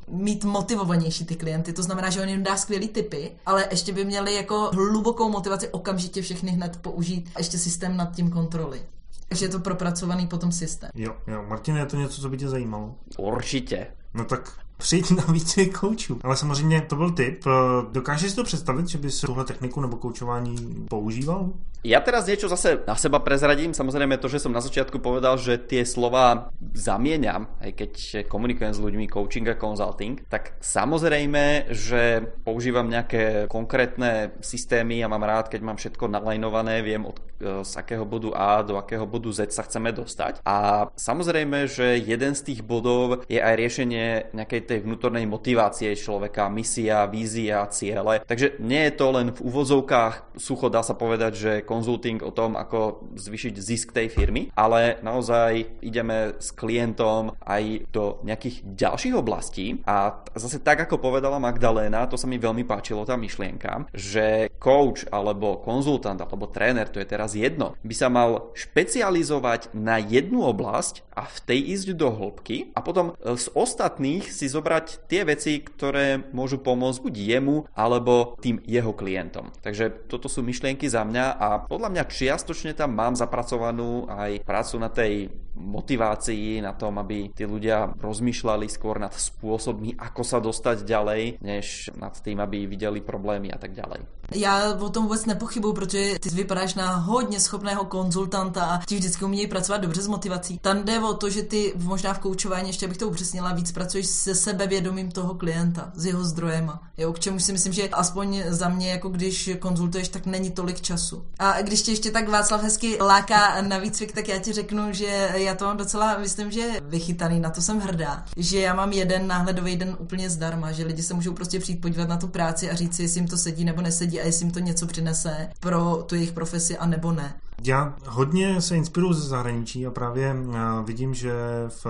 uh, 0.08 0.18
mít 0.20 0.44
motivovanější 0.44 1.24
ty 1.26 1.36
klienty. 1.36 1.72
To 1.72 1.82
znamená, 1.82 2.10
že 2.10 2.22
on 2.22 2.28
jim 2.28 2.42
dá 2.42 2.56
skvělý 2.56 2.88
typy, 2.88 3.32
ale 3.46 3.66
ještě 3.70 3.92
by 3.92 4.04
měli 4.04 4.34
jako 4.34 4.70
hlubokou 4.72 5.28
motivaci 5.28 5.68
okamžitě 5.68 6.22
všechny 6.22 6.50
hned 6.50 6.76
použít 6.76 7.30
a 7.34 7.38
ještě 7.38 7.58
systém 7.66 7.96
nad 7.96 8.16
tím 8.16 8.30
kontroly. 8.30 8.80
Takže 9.28 9.44
je 9.44 9.48
to 9.48 9.58
propracovaný 9.58 10.26
potom 10.26 10.52
systém. 10.52 10.90
Jo, 10.94 11.16
jo. 11.26 11.44
Martin, 11.48 11.76
je 11.76 11.86
to 11.86 11.96
něco, 11.96 12.20
co 12.20 12.28
by 12.28 12.36
tě 12.36 12.48
zajímalo? 12.48 12.94
Určitě. 13.18 13.86
No 14.14 14.24
tak 14.24 14.52
přijít 14.78 15.10
na 15.10 15.24
více 15.32 15.66
koučů. 15.66 16.18
Ale 16.24 16.36
samozřejmě 16.36 16.80
to 16.80 16.96
byl 16.96 17.10
tip. 17.10 17.44
Dokážeš 17.92 18.30
si 18.30 18.36
to 18.36 18.44
představit, 18.44 18.88
že 18.88 18.98
bys 18.98 19.20
tuhle 19.20 19.44
techniku 19.44 19.80
nebo 19.80 19.96
koučování 19.96 20.86
používal? 20.88 21.50
Ja 21.86 22.02
teraz 22.02 22.26
niečo 22.26 22.50
zase 22.50 22.82
na 22.82 22.98
seba 22.98 23.22
prezradím. 23.22 23.70
Samozrejme 23.70 24.18
to, 24.18 24.26
že 24.26 24.42
som 24.42 24.50
na 24.50 24.58
začiatku 24.58 24.98
povedal, 24.98 25.38
že 25.38 25.54
tie 25.54 25.86
slova 25.86 26.50
zamieňam, 26.74 27.46
aj 27.62 27.70
keď 27.78 27.92
komunikujem 28.26 28.74
s 28.74 28.82
ľuďmi 28.82 29.06
coaching 29.06 29.46
a 29.46 29.54
consulting, 29.54 30.18
tak 30.26 30.58
samozrejme, 30.58 31.70
že 31.70 32.26
používam 32.42 32.90
nejaké 32.90 33.46
konkrétne 33.46 34.34
systémy 34.42 34.98
a 34.98 35.06
mám 35.06 35.22
rád, 35.22 35.46
keď 35.46 35.62
mám 35.62 35.78
všetko 35.78 36.10
nalajnované, 36.10 36.82
viem 36.82 37.06
od, 37.06 37.22
e, 37.38 37.62
z 37.62 37.72
akého 37.78 38.02
bodu 38.02 38.34
A 38.34 38.66
do 38.66 38.82
akého 38.82 39.06
bodu 39.06 39.30
Z 39.30 39.54
sa 39.54 39.62
chceme 39.62 39.94
dostať. 39.94 40.42
A 40.42 40.90
samozrejme, 40.90 41.70
že 41.70 42.02
jeden 42.02 42.34
z 42.34 42.50
tých 42.50 42.66
bodov 42.66 43.22
je 43.30 43.38
aj 43.38 43.54
riešenie 43.54 44.34
nejakej 44.34 44.65
tej 44.66 44.82
vnútornej 44.82 45.24
motivácie 45.24 45.94
človeka, 45.94 46.50
misia, 46.50 47.06
vízia, 47.06 47.64
ciele. 47.70 48.20
Takže 48.26 48.58
nie 48.58 48.90
je 48.90 48.92
to 48.98 49.06
len 49.14 49.30
v 49.30 49.40
úvozovkách, 49.46 50.36
sucho 50.36 50.66
dá 50.66 50.82
sa 50.82 50.98
povedať, 50.98 51.32
že 51.34 51.52
konzulting 51.62 52.20
o 52.26 52.34
tom, 52.34 52.58
ako 52.58 53.06
zvyšiť 53.14 53.54
zisk 53.56 53.94
tej 53.94 54.10
firmy, 54.10 54.50
ale 54.58 54.98
naozaj 55.00 55.82
ideme 55.86 56.34
s 56.42 56.50
klientom 56.50 57.38
aj 57.46 57.86
do 57.94 58.18
nejakých 58.26 58.66
ďalších 58.66 59.14
oblastí 59.14 59.80
a 59.86 60.26
zase 60.34 60.60
tak, 60.60 60.84
ako 60.84 60.98
povedala 60.98 61.38
Magdaléna, 61.38 62.10
to 62.10 62.18
sa 62.18 62.26
mi 62.26 62.36
veľmi 62.36 62.66
páčilo, 62.66 63.06
tá 63.06 63.14
myšlienka, 63.14 63.86
že 63.94 64.50
coach 64.66 65.06
alebo 65.14 65.62
konzultant 65.62 66.18
alebo 66.18 66.50
tréner, 66.50 66.90
to 66.90 66.98
je 66.98 67.06
teraz 67.06 67.38
jedno, 67.38 67.78
by 67.86 67.94
sa 67.94 68.10
mal 68.10 68.50
špecializovať 68.58 69.70
na 69.78 70.02
jednu 70.02 70.42
oblasť 70.42 71.06
a 71.14 71.22
v 71.30 71.38
tej 71.46 71.60
ísť 71.78 71.88
do 71.94 72.10
hĺbky 72.10 72.74
a 72.74 72.82
potom 72.82 73.14
z 73.22 73.46
ostatných 73.54 74.26
si 74.26 74.50
zobrať 74.50 75.06
tie 75.06 75.22
veci, 75.22 75.62
ktoré 75.62 76.26
môžu 76.34 76.58
pomôcť 76.58 76.98
buď 76.98 77.14
jemu 77.14 77.56
alebo 77.78 78.34
tým 78.42 78.58
jeho 78.66 78.90
klientom. 78.90 79.54
Takže 79.62 80.10
toto 80.10 80.26
sú 80.26 80.42
myšlienky 80.42 80.90
za 80.90 81.06
mňa 81.06 81.26
a 81.38 81.48
podľa 81.70 81.88
mňa 81.94 82.10
čiastočne 82.10 82.74
tam 82.74 82.98
mám 82.98 83.14
zapracovanú 83.14 84.10
aj 84.10 84.42
prácu 84.42 84.74
na 84.82 84.90
tej 84.90 85.30
motivácii, 85.56 86.60
na 86.60 86.76
tom, 86.76 87.00
aby 87.00 87.32
tí 87.32 87.48
ľudia 87.48 87.96
rozmýšľali 87.96 88.68
skôr 88.68 89.00
nad 89.00 89.12
spôsobmi, 89.16 89.96
ako 89.96 90.22
sa 90.22 90.38
dostať 90.38 90.84
ďalej, 90.84 91.40
než 91.40 91.96
nad 91.96 92.12
tým, 92.20 92.44
aby 92.44 92.68
viděli 92.68 93.00
problémy 93.00 93.48
a 93.48 93.58
tak 93.58 93.72
ďalej. 93.72 94.04
Já 94.34 94.55
o 94.78 94.88
tom 94.88 95.04
vůbec 95.04 95.26
nepochybuju, 95.26 95.74
protože 95.74 96.18
ty 96.20 96.28
vypadáš 96.28 96.74
na 96.74 96.96
hodně 96.96 97.40
schopného 97.40 97.84
konzultanta 97.84 98.64
a 98.64 98.84
ti 98.84 98.96
vždycky 98.96 99.24
umějí 99.24 99.46
pracovat 99.46 99.78
dobře 99.78 100.02
s 100.02 100.06
motivací. 100.06 100.58
Tam 100.58 100.84
jde 100.84 101.00
o 101.00 101.14
to, 101.14 101.30
že 101.30 101.42
ty 101.42 101.72
možná 101.76 102.14
v 102.14 102.18
koučování, 102.18 102.68
ještě 102.68 102.88
bych 102.88 102.96
to 102.96 103.08
upřesnila, 103.08 103.52
víc 103.52 103.72
pracuješ 103.72 104.06
se 104.06 104.34
sebevědomím 104.34 105.10
toho 105.10 105.34
klienta, 105.34 105.92
s 105.94 106.06
jeho 106.06 106.24
zdrojema. 106.24 106.82
Jo, 106.96 107.12
k 107.12 107.18
čemu 107.18 107.40
si 107.40 107.52
myslím, 107.52 107.72
že 107.72 107.88
aspoň 107.88 108.42
za 108.48 108.68
mě, 108.68 108.90
jako 108.90 109.08
když 109.08 109.50
konzultuješ, 109.58 110.08
tak 110.08 110.26
není 110.26 110.50
tolik 110.50 110.80
času. 110.80 111.24
A 111.38 111.62
když 111.62 111.82
tě 111.82 111.90
ještě 111.90 112.10
tak 112.10 112.28
Václav 112.28 112.62
hezky 112.62 112.98
láká 113.00 113.62
na 113.62 113.78
výcvik, 113.78 114.12
tak 114.12 114.28
já 114.28 114.38
ti 114.38 114.52
řeknu, 114.52 114.92
že 114.92 115.30
já 115.34 115.54
to 115.54 115.64
mám 115.64 115.76
docela, 115.76 116.18
myslím, 116.18 116.50
že 116.50 116.70
vychytaný, 116.82 117.40
na 117.40 117.50
to 117.50 117.62
jsem 117.62 117.80
hrdá, 117.80 118.24
že 118.36 118.60
já 118.60 118.74
mám 118.74 118.92
jeden 118.92 119.26
náhledový 119.26 119.76
den 119.76 119.96
úplně 119.98 120.30
zdarma, 120.30 120.72
že 120.72 120.84
lidi 120.84 121.02
se 121.02 121.14
můžou 121.14 121.32
prostě 121.32 121.60
přijít 121.60 121.80
podívat 121.80 122.08
na 122.08 122.16
tu 122.16 122.28
práci 122.28 122.70
a 122.70 122.74
říct 122.74 122.96
si, 122.96 123.02
jestli 123.02 123.20
jim 123.20 123.28
to 123.28 123.36
sedí 123.36 123.64
nebo 123.64 123.82
nesedí 123.82 124.20
a 124.20 124.26
jestli 124.36 124.46
jim 124.46 124.52
to 124.52 124.60
něco 124.60 124.86
přinese 124.86 125.50
pro 125.60 126.04
tu 126.06 126.14
jejich 126.14 126.32
profesi 126.32 126.78
a 126.78 126.86
nebo 126.86 127.12
ne. 127.12 127.34
Já 127.64 127.96
hodně 128.06 128.60
se 128.60 128.76
inspiruju 128.76 129.12
ze 129.12 129.28
zahraničí 129.28 129.86
a 129.86 129.90
právě 129.90 130.36
eh, 130.36 130.58
vidím, 130.84 131.14
že 131.14 131.34
v 131.68 131.86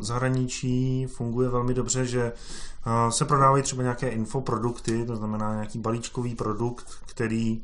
zahraničí 0.00 1.06
funguje 1.06 1.48
velmi 1.48 1.74
dobře, 1.74 2.06
že 2.06 2.32
se 3.08 3.24
prodávají 3.24 3.62
třeba 3.62 3.82
nějaké 3.82 4.08
infoprodukty, 4.08 5.04
to 5.06 5.16
znamená 5.16 5.54
nějaký 5.54 5.78
balíčkový 5.78 6.34
produkt, 6.34 6.86
který 7.06 7.62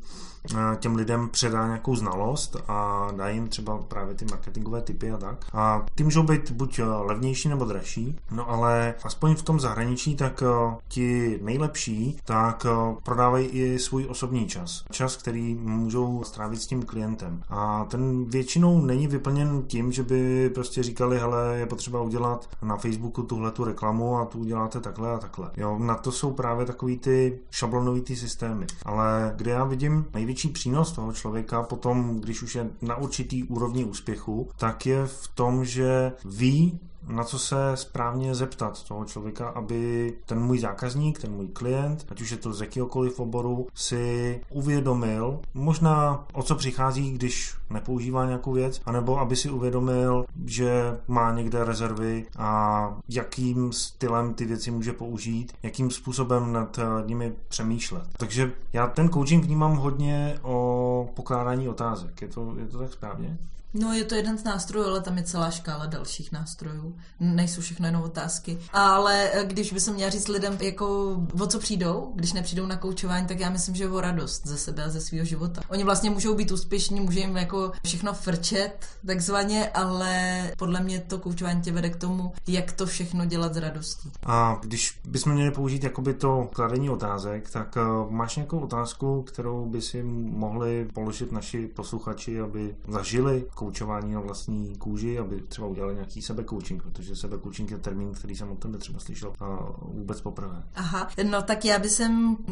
těm 0.79 0.95
lidem 0.95 1.29
předá 1.29 1.65
nějakou 1.67 1.95
znalost 1.95 2.57
a 2.67 3.07
dá 3.15 3.29
jim 3.29 3.47
třeba 3.47 3.77
právě 3.77 4.15
ty 4.15 4.25
marketingové 4.25 4.81
typy 4.81 5.11
a 5.11 5.17
tak. 5.17 5.45
A 5.53 5.85
ty 5.95 6.03
můžou 6.03 6.23
být 6.23 6.51
buď 6.51 6.79
levnější 6.99 7.49
nebo 7.49 7.65
dražší, 7.65 8.19
no 8.31 8.49
ale 8.49 8.95
aspoň 9.03 9.35
v 9.35 9.41
tom 9.41 9.59
zahraničí, 9.59 10.15
tak 10.15 10.43
ti 10.87 11.39
nejlepší, 11.41 12.17
tak 12.25 12.65
prodávají 13.03 13.47
i 13.47 13.79
svůj 13.79 14.07
osobní 14.09 14.47
čas. 14.47 14.83
Čas, 14.91 15.17
který 15.17 15.55
můžou 15.55 16.23
strávit 16.23 16.61
s 16.61 16.67
tím 16.67 16.83
klientem. 16.83 17.40
A 17.49 17.85
ten 17.85 18.25
většinou 18.25 18.81
není 18.81 19.07
vyplněn 19.07 19.63
tím, 19.67 19.91
že 19.91 20.03
by 20.03 20.49
prostě 20.49 20.83
říkali, 20.83 21.19
hele, 21.19 21.57
je 21.57 21.65
potřeba 21.65 22.01
udělat 22.01 22.49
na 22.61 22.77
Facebooku 22.77 23.23
tuhle 23.23 23.51
tu 23.51 23.63
reklamu 23.63 24.17
a 24.17 24.25
tu 24.25 24.39
uděláte 24.39 24.79
takhle 24.79 25.11
a 25.13 25.17
takhle. 25.17 25.51
Jo, 25.57 25.79
na 25.79 25.95
to 25.95 26.11
jsou 26.11 26.31
právě 26.33 26.65
takový 26.65 26.97
ty 26.97 27.39
šablonový 27.51 28.01
ty 28.01 28.15
systémy. 28.15 28.65
Ale 28.85 29.33
kde 29.35 29.51
já 29.51 29.63
vidím 29.63 30.05
největší 30.13 30.49
přínos 30.49 30.91
toho 30.91 31.13
člověka 31.13 31.63
potom, 31.63 32.19
když 32.19 32.41
už 32.41 32.55
je 32.55 32.69
na 32.81 32.95
určitý 32.95 33.43
úrovni 33.43 33.85
úspěchu, 33.85 34.49
tak 34.57 34.85
je 34.85 35.05
v 35.05 35.27
tom, 35.27 35.65
že 35.65 36.13
ví, 36.25 36.79
na 37.07 37.23
co 37.23 37.39
se 37.39 37.71
správně 37.75 38.35
zeptat 38.35 38.83
toho 38.83 39.05
člověka, 39.05 39.47
aby 39.47 40.13
ten 40.25 40.39
můj 40.39 40.59
zákazník, 40.59 41.19
ten 41.19 41.31
můj 41.31 41.47
klient, 41.47 42.05
ať 42.09 42.21
už 42.21 42.31
je 42.31 42.37
to 42.37 42.53
z 42.53 42.61
jakýkoliv 42.61 43.19
oboru, 43.19 43.67
si 43.73 44.41
uvědomil 44.49 45.39
možná 45.53 46.25
o 46.33 46.43
co 46.43 46.55
přichází, 46.55 47.11
když 47.11 47.55
nepoužívá 47.69 48.25
nějakou 48.25 48.51
věc, 48.51 48.81
anebo 48.85 49.19
aby 49.19 49.35
si 49.35 49.49
uvědomil, 49.49 50.25
že 50.45 50.97
má 51.07 51.31
někde 51.31 51.65
rezervy 51.65 52.25
a 52.37 52.93
jakým 53.09 53.73
stylem 53.73 54.33
ty 54.33 54.45
věci 54.45 54.71
může 54.71 54.93
použít, 54.93 55.53
jakým 55.63 55.91
způsobem 55.91 56.53
nad 56.53 56.79
nimi 57.05 57.33
přemýšlet. 57.47 58.03
Takže 58.17 58.51
já 58.73 58.87
ten 58.87 59.09
coaching 59.09 59.45
vnímám 59.45 59.75
hodně 59.75 60.39
o 60.41 61.09
pokládání 61.13 61.69
otázek. 61.69 62.21
Je 62.21 62.27
to, 62.27 62.53
je 62.57 62.65
to 62.65 62.77
tak 62.77 62.93
správně? 62.93 63.37
No, 63.73 63.93
je 63.93 64.03
to 64.03 64.15
jeden 64.15 64.37
z 64.37 64.43
nástrojů, 64.43 64.85
ale 64.85 65.01
tam 65.01 65.17
je 65.17 65.23
celá 65.23 65.51
škála 65.51 65.85
dalších 65.85 66.31
nástrojů. 66.31 66.95
Nejsou 67.19 67.61
všechno 67.61 67.85
jenom 67.85 68.03
otázky. 68.03 68.57
Ale 68.73 69.29
eh, 69.33 69.45
když 69.45 69.73
by 69.73 69.79
se 69.79 69.91
měla 69.91 70.09
říct 70.09 70.27
lidem, 70.27 70.57
jako 70.61 71.17
o 71.41 71.47
co 71.47 71.59
přijdou, 71.59 72.11
když 72.15 72.33
nepřijdou 72.33 72.65
na 72.65 72.75
koučování, 72.75 73.27
tak 73.27 73.39
já 73.39 73.49
myslím, 73.49 73.75
že 73.75 73.89
o 73.89 74.01
radost 74.01 74.47
ze 74.47 74.57
sebe 74.57 74.83
a 74.83 74.89
ze 74.89 75.01
svého 75.01 75.25
života. 75.25 75.61
Oni 75.69 75.83
vlastně 75.83 76.09
můžou 76.09 76.35
být 76.35 76.51
úspěšní, 76.51 77.01
může 77.01 77.19
jim 77.19 77.37
jako 77.37 77.71
všechno 77.85 78.13
frčet, 78.13 78.85
takzvaně, 79.05 79.69
ale 79.69 80.41
podle 80.57 80.81
mě 80.81 80.99
to 80.99 81.19
koučování 81.19 81.61
tě 81.61 81.71
vede 81.71 81.89
k 81.89 81.95
tomu, 81.95 82.33
jak 82.47 82.71
to 82.71 82.85
všechno 82.85 83.25
dělat 83.25 83.53
s 83.53 83.57
radostí. 83.57 84.11
A 84.25 84.59
když 84.61 84.99
bychom 85.07 85.33
měli 85.33 85.51
použít 85.51 85.83
jakoby 85.83 86.13
to 86.13 86.49
kladení 86.53 86.89
otázek, 86.89 87.49
tak 87.49 87.75
uh, 87.75 88.11
máš 88.11 88.35
nějakou 88.35 88.59
otázku, 88.59 89.21
kterou 89.21 89.65
by 89.65 89.81
si 89.81 90.03
mohli 90.03 90.87
položit 90.93 91.31
naši 91.31 91.67
posluchači, 91.67 92.41
aby 92.41 92.75
zažili 92.87 93.45
koučování 93.61 94.13
na 94.13 94.19
vlastní 94.19 94.75
kůži, 94.75 95.19
aby 95.19 95.41
třeba 95.41 95.67
udělali 95.67 95.93
nějaký 95.93 96.21
sebekoučing, 96.21 96.83
protože 96.83 97.15
sebekoučing 97.15 97.71
je 97.71 97.77
termín, 97.77 98.13
který 98.13 98.35
jsem 98.35 98.51
od 98.51 98.59
tebe 98.59 98.77
třeba 98.77 98.99
slyšel 98.99 99.33
a 99.39 99.59
vůbec 99.81 100.21
poprvé. 100.21 100.63
Aha, 100.75 101.07
no 101.23 101.41
tak 101.41 101.65
já 101.65 101.79
bych 101.79 102.01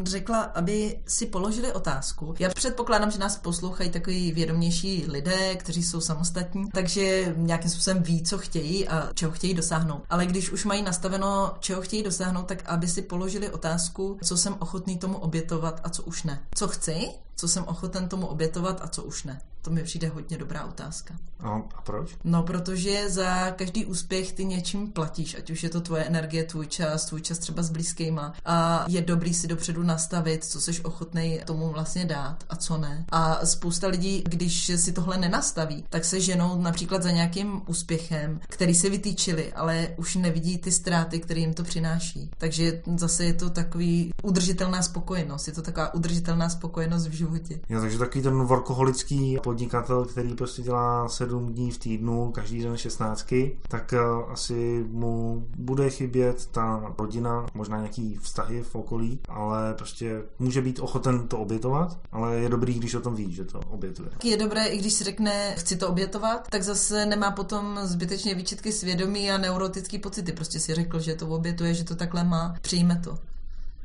řekla, 0.03 0.41
aby 0.41 0.99
si 1.07 1.25
položili 1.25 1.73
otázku. 1.73 2.35
Já 2.39 2.49
předpokládám, 2.49 3.11
že 3.11 3.19
nás 3.19 3.37
poslouchají 3.37 3.89
takový 3.89 4.31
vědomější 4.31 5.05
lidé, 5.07 5.55
kteří 5.55 5.83
jsou 5.83 6.01
samostatní, 6.01 6.69
takže 6.69 7.33
nějakým 7.37 7.69
způsobem 7.69 8.03
ví, 8.03 8.23
co 8.23 8.37
chtějí 8.37 8.87
a 8.87 9.13
čeho 9.13 9.31
chtějí 9.31 9.53
dosáhnout. 9.53 10.03
Ale 10.09 10.25
když 10.25 10.51
už 10.51 10.65
mají 10.65 10.81
nastaveno, 10.81 11.53
čeho 11.59 11.81
chtějí 11.81 12.03
dosáhnout, 12.03 12.45
tak 12.45 12.63
aby 12.65 12.87
si 12.87 13.01
položili 13.01 13.49
otázku, 13.49 14.17
co 14.23 14.37
jsem 14.37 14.55
ochotný 14.59 14.97
tomu 14.97 15.17
obětovat 15.17 15.81
a 15.83 15.89
co 15.89 16.03
už 16.03 16.23
ne. 16.23 16.43
Co 16.55 16.67
chci, 16.67 17.09
co 17.35 17.47
jsem 17.47 17.63
ochoten 17.63 18.07
tomu 18.07 18.27
obětovat 18.27 18.81
a 18.81 18.87
co 18.87 19.03
už 19.03 19.23
ne. 19.23 19.41
To 19.69 19.75
mi 19.75 19.83
přijde 19.83 20.07
hodně 20.07 20.37
dobrá 20.37 20.65
otázka. 20.65 21.13
A, 21.39 21.61
a 21.75 21.81
proč? 21.81 22.17
No, 22.23 22.43
protože 22.43 23.09
za 23.09 23.51
každý 23.51 23.85
úspěch 23.85 24.33
ty 24.33 24.45
něčím 24.45 24.91
platíš, 24.91 25.35
ať 25.35 25.49
už 25.49 25.63
je 25.63 25.69
to 25.69 25.81
tvoje 25.81 26.03
energie, 26.03 26.43
tvůj 26.43 26.67
čas, 26.67 27.05
tvůj 27.05 27.21
čas 27.21 27.37
třeba 27.37 27.63
s 27.63 27.69
blízkýma. 27.69 28.33
A 28.45 28.85
je 28.87 29.01
dobrý 29.01 29.33
si 29.33 29.47
dopředu 29.47 29.83
nastavit, 29.83 30.45
co 30.45 30.61
jsi 30.61 30.81
ochotný 30.81 31.39
tomu 31.45 31.69
vlastně 31.69 32.05
dát 32.05 32.43
a 32.49 32.55
co 32.55 32.77
ne. 32.77 33.05
A 33.09 33.45
spousta 33.45 33.87
lidí, 33.87 34.23
když 34.29 34.71
si 34.75 34.91
tohle 34.91 35.17
nenastaví, 35.17 35.85
tak 35.89 36.05
se 36.05 36.21
ženou 36.21 36.61
například 36.61 37.03
za 37.03 37.11
nějakým 37.11 37.61
úspěchem, 37.67 38.39
který 38.47 38.75
si 38.75 38.89
vytýčili, 38.89 39.53
ale 39.53 39.87
už 39.97 40.15
nevidí 40.15 40.57
ty 40.57 40.71
ztráty, 40.71 41.19
které 41.19 41.39
jim 41.39 41.53
to 41.53 41.63
přináší. 41.63 42.29
Takže 42.37 42.81
zase 42.97 43.25
je 43.25 43.33
to 43.33 43.49
takový 43.49 44.13
udržitelná 44.23 44.81
spokojenost. 44.81 45.47
Je 45.47 45.53
to 45.53 45.61
taková 45.61 45.93
udržitelná 45.93 46.49
spokojenost 46.49 47.07
v 47.07 47.11
životě. 47.11 47.59
Jo, 47.69 47.81
takže 47.81 47.97
takový 47.97 48.23
ten 48.23 48.41
workoholický 48.41 49.37
podnikatel, 49.59 50.05
který 50.05 50.35
prostě 50.35 50.61
dělá 50.61 51.09
sedm 51.09 51.53
dní 51.53 51.71
v 51.71 51.77
týdnu, 51.77 52.31
každý 52.31 52.63
den 52.63 52.77
šestnáctky, 52.77 53.57
tak 53.67 53.93
eh, 53.93 53.99
asi 54.31 54.85
mu 54.89 55.43
bude 55.57 55.89
chybět 55.89 56.45
ta 56.51 56.93
rodina, 56.97 57.45
možná 57.53 57.77
nějaký 57.77 58.17
vztahy 58.21 58.63
v 58.63 58.75
okolí, 58.75 59.19
ale 59.29 59.73
prostě 59.73 60.21
může 60.39 60.61
být 60.61 60.79
ochoten 60.79 61.27
to 61.27 61.37
obětovat, 61.37 61.97
ale 62.11 62.35
je 62.35 62.49
dobrý, 62.49 62.73
když 62.73 62.95
o 62.95 63.01
tom 63.01 63.15
ví, 63.15 63.33
že 63.33 63.43
to 63.43 63.59
obětuje. 63.69 64.09
Je 64.23 64.37
dobré, 64.37 64.65
i 64.65 64.77
když 64.77 64.93
si 64.93 65.03
řekne, 65.03 65.55
chci 65.57 65.75
to 65.75 65.87
obětovat, 65.89 66.47
tak 66.49 66.63
zase 66.63 67.05
nemá 67.05 67.31
potom 67.31 67.79
zbytečně 67.83 68.35
výčitky 68.35 68.71
svědomí 68.71 69.31
a 69.31 69.37
neurotický 69.37 69.99
pocity. 69.99 70.31
Prostě 70.31 70.59
si 70.59 70.73
řekl, 70.73 70.99
že 70.99 71.15
to 71.15 71.27
obětuje, 71.27 71.73
že 71.73 71.83
to 71.83 71.95
takhle 71.95 72.23
má, 72.23 72.55
přijme 72.61 73.01
to. 73.03 73.17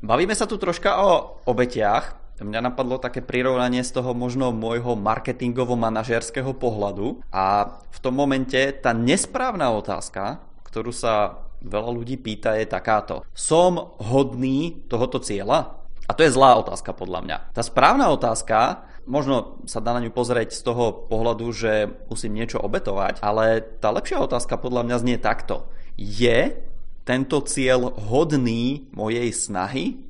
Bavíme 0.04 0.36
sa 0.36 0.44
tu 0.44 0.60
troška 0.60 1.00
o 1.00 1.40
obetiach, 1.48 2.23
Mňa 2.34 2.66
napadlo 2.66 2.98
také 2.98 3.22
prirovnanie 3.22 3.86
z 3.86 3.94
toho 3.94 4.10
možno 4.10 4.50
môjho 4.50 4.98
marketingovo-manažerského 4.98 6.50
pohľadu 6.58 7.22
a 7.30 7.78
v 7.78 7.98
tom 8.02 8.18
momente 8.18 8.58
tá 8.82 8.90
nesprávna 8.90 9.70
otázka, 9.70 10.42
ktorú 10.66 10.90
sa 10.90 11.46
veľa 11.62 11.94
ľudí 11.94 12.18
pýta 12.18 12.58
je 12.58 12.66
takáto. 12.66 13.22
Som 13.30 13.94
hodný 14.02 14.84
tohoto 14.90 15.22
cieľa? 15.22 15.86
A 16.04 16.12
to 16.12 16.26
je 16.26 16.34
zlá 16.34 16.58
otázka 16.60 16.92
podľa 16.92 17.20
mňa. 17.24 17.36
Tá 17.56 17.62
správna 17.64 18.12
otázka, 18.12 18.84
možno 19.08 19.62
sa 19.64 19.80
dá 19.80 19.96
na 19.96 20.04
ňu 20.04 20.12
pozrieť 20.12 20.52
z 20.52 20.60
toho 20.60 21.06
pohľadu, 21.08 21.46
že 21.54 21.88
musím 22.10 22.36
niečo 22.36 22.60
obetovať, 22.60 23.24
ale 23.24 23.64
tá 23.80 23.88
lepšia 23.88 24.20
otázka 24.20 24.60
podľa 24.60 24.84
mňa 24.84 24.96
znie 25.00 25.16
takto. 25.22 25.70
Je 25.96 26.60
tento 27.08 27.40
cieľ 27.46 27.94
hodný 28.10 28.90
mojej 28.92 29.32
snahy? 29.32 30.02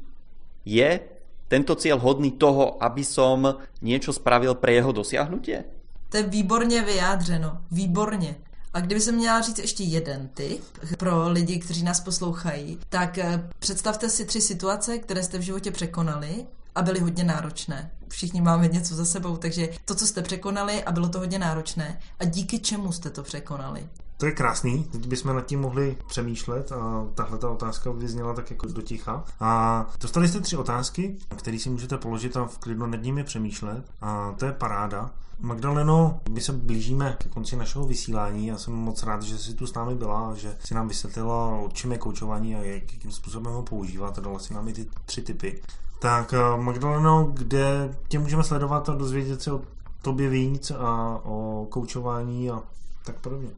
Je 0.65 1.14
tento 1.49 1.77
cieľ 1.77 1.99
hodný 2.01 2.35
toho, 2.41 2.83
aby 2.83 3.05
som 3.05 3.61
niečo 3.83 4.13
spravil 4.13 4.55
pre 4.55 4.73
jeho 4.81 4.93
dosiahnutie? 4.93 5.65
To 6.09 6.17
je 6.17 6.23
výborně 6.23 6.83
vyjádřeno. 6.83 7.59
Výborně. 7.71 8.37
A 8.75 8.81
kdyby 8.81 9.01
se 9.01 9.13
měla 9.13 9.41
říct 9.41 9.59
ještě 9.59 9.85
jeden 9.85 10.29
tip 10.29 10.63
pro 10.99 11.29
lidi, 11.29 11.59
kteří 11.59 11.83
nás 11.83 12.01
poslouchají, 12.01 12.79
tak 12.89 13.19
eh, 13.19 13.51
představte 13.59 14.11
si 14.11 14.25
tři 14.25 14.41
situace, 14.41 14.99
které 14.99 15.23
jste 15.23 15.39
v 15.39 15.43
životě 15.43 15.71
překonali 15.71 16.47
a 16.75 16.83
byly 16.83 17.01
hodně 17.01 17.25
náročné. 17.25 17.91
Všichni 18.09 18.41
máme 18.41 18.69
něco 18.69 18.95
za 18.95 19.05
sebou, 19.05 19.37
takže 19.37 19.69
to, 19.85 19.95
co 19.95 20.07
jste 20.07 20.23
překonali 20.23 20.85
a 20.85 20.93
bylo 20.93 21.09
to 21.09 21.19
hodně 21.19 21.39
náročné 21.39 22.01
a 22.19 22.25
díky 22.25 22.59
čemu 22.59 22.93
jste 22.93 23.11
to 23.11 23.23
překonali. 23.23 23.89
To 24.17 24.27
je 24.27 24.33
krásný, 24.33 24.85
teď 24.85 25.07
bychom 25.07 25.35
nad 25.35 25.47
tím 25.47 25.61
mohli 25.61 25.97
přemýšlet 26.07 26.73
a 26.73 27.07
tahle 27.15 27.39
ta 27.39 27.51
otázka 27.51 27.91
vyzněla 27.91 28.35
tak 28.35 28.51
jako 28.51 28.67
do 28.67 28.83
ticha. 28.83 29.25
A 29.41 29.87
dostali 30.01 30.29
jste 30.29 30.41
tři 30.41 30.57
otázky, 30.57 31.17
které 31.37 31.59
si 31.59 31.71
můžete 31.71 31.99
položit 31.99 32.37
a 32.37 32.47
v 32.47 32.59
klidu 32.59 32.87
nad 32.87 33.03
nimi 33.03 33.25
přemýšlet 33.25 33.85
a 34.01 34.35
to 34.39 34.47
je 34.47 34.53
paráda. 34.53 35.11
Magdaleno, 35.41 36.21
my 36.31 36.41
se 36.41 36.53
blížíme 36.53 37.17
ke 37.19 37.29
konci 37.29 37.57
našeho 37.57 37.87
vysílání. 37.87 38.47
Já 38.47 38.59
jsem 38.59 38.75
moc 38.75 39.03
rád, 39.03 39.23
že 39.23 39.39
jsi 39.39 39.55
tu 39.55 39.67
s 39.67 39.75
námi 39.75 39.95
byla 39.95 40.35
že 40.35 40.57
si 40.65 40.75
nám 40.75 40.89
vysvětlila, 40.89 41.47
o 41.47 41.69
čem 41.73 41.93
je 41.93 41.99
koučování 41.99 42.57
a 42.57 42.63
jakým 42.63 43.13
způsobem 43.13 43.53
ho 43.53 43.63
používat 43.63 44.19
dala 44.19 44.39
si 44.39 44.55
nám 44.55 44.69
i 44.69 44.73
ty 44.73 44.87
tři 45.05 45.23
typy. 45.23 45.63
Tak 45.99 46.35
eh, 46.35 46.57
Magdaleno, 46.57 47.31
kde 47.33 47.95
tě 48.09 48.19
můžeme 48.19 48.45
sledovat 48.45 48.89
a 48.89 48.95
dozvědět 48.95 49.43
se 49.43 49.53
o 49.53 49.63
tobě 50.03 50.29
víc 50.29 50.71
a 50.71 51.21
o 51.25 51.67
koučování 51.71 52.51
a 52.51 52.63
tak 53.05 53.17
podobně? 53.17 53.51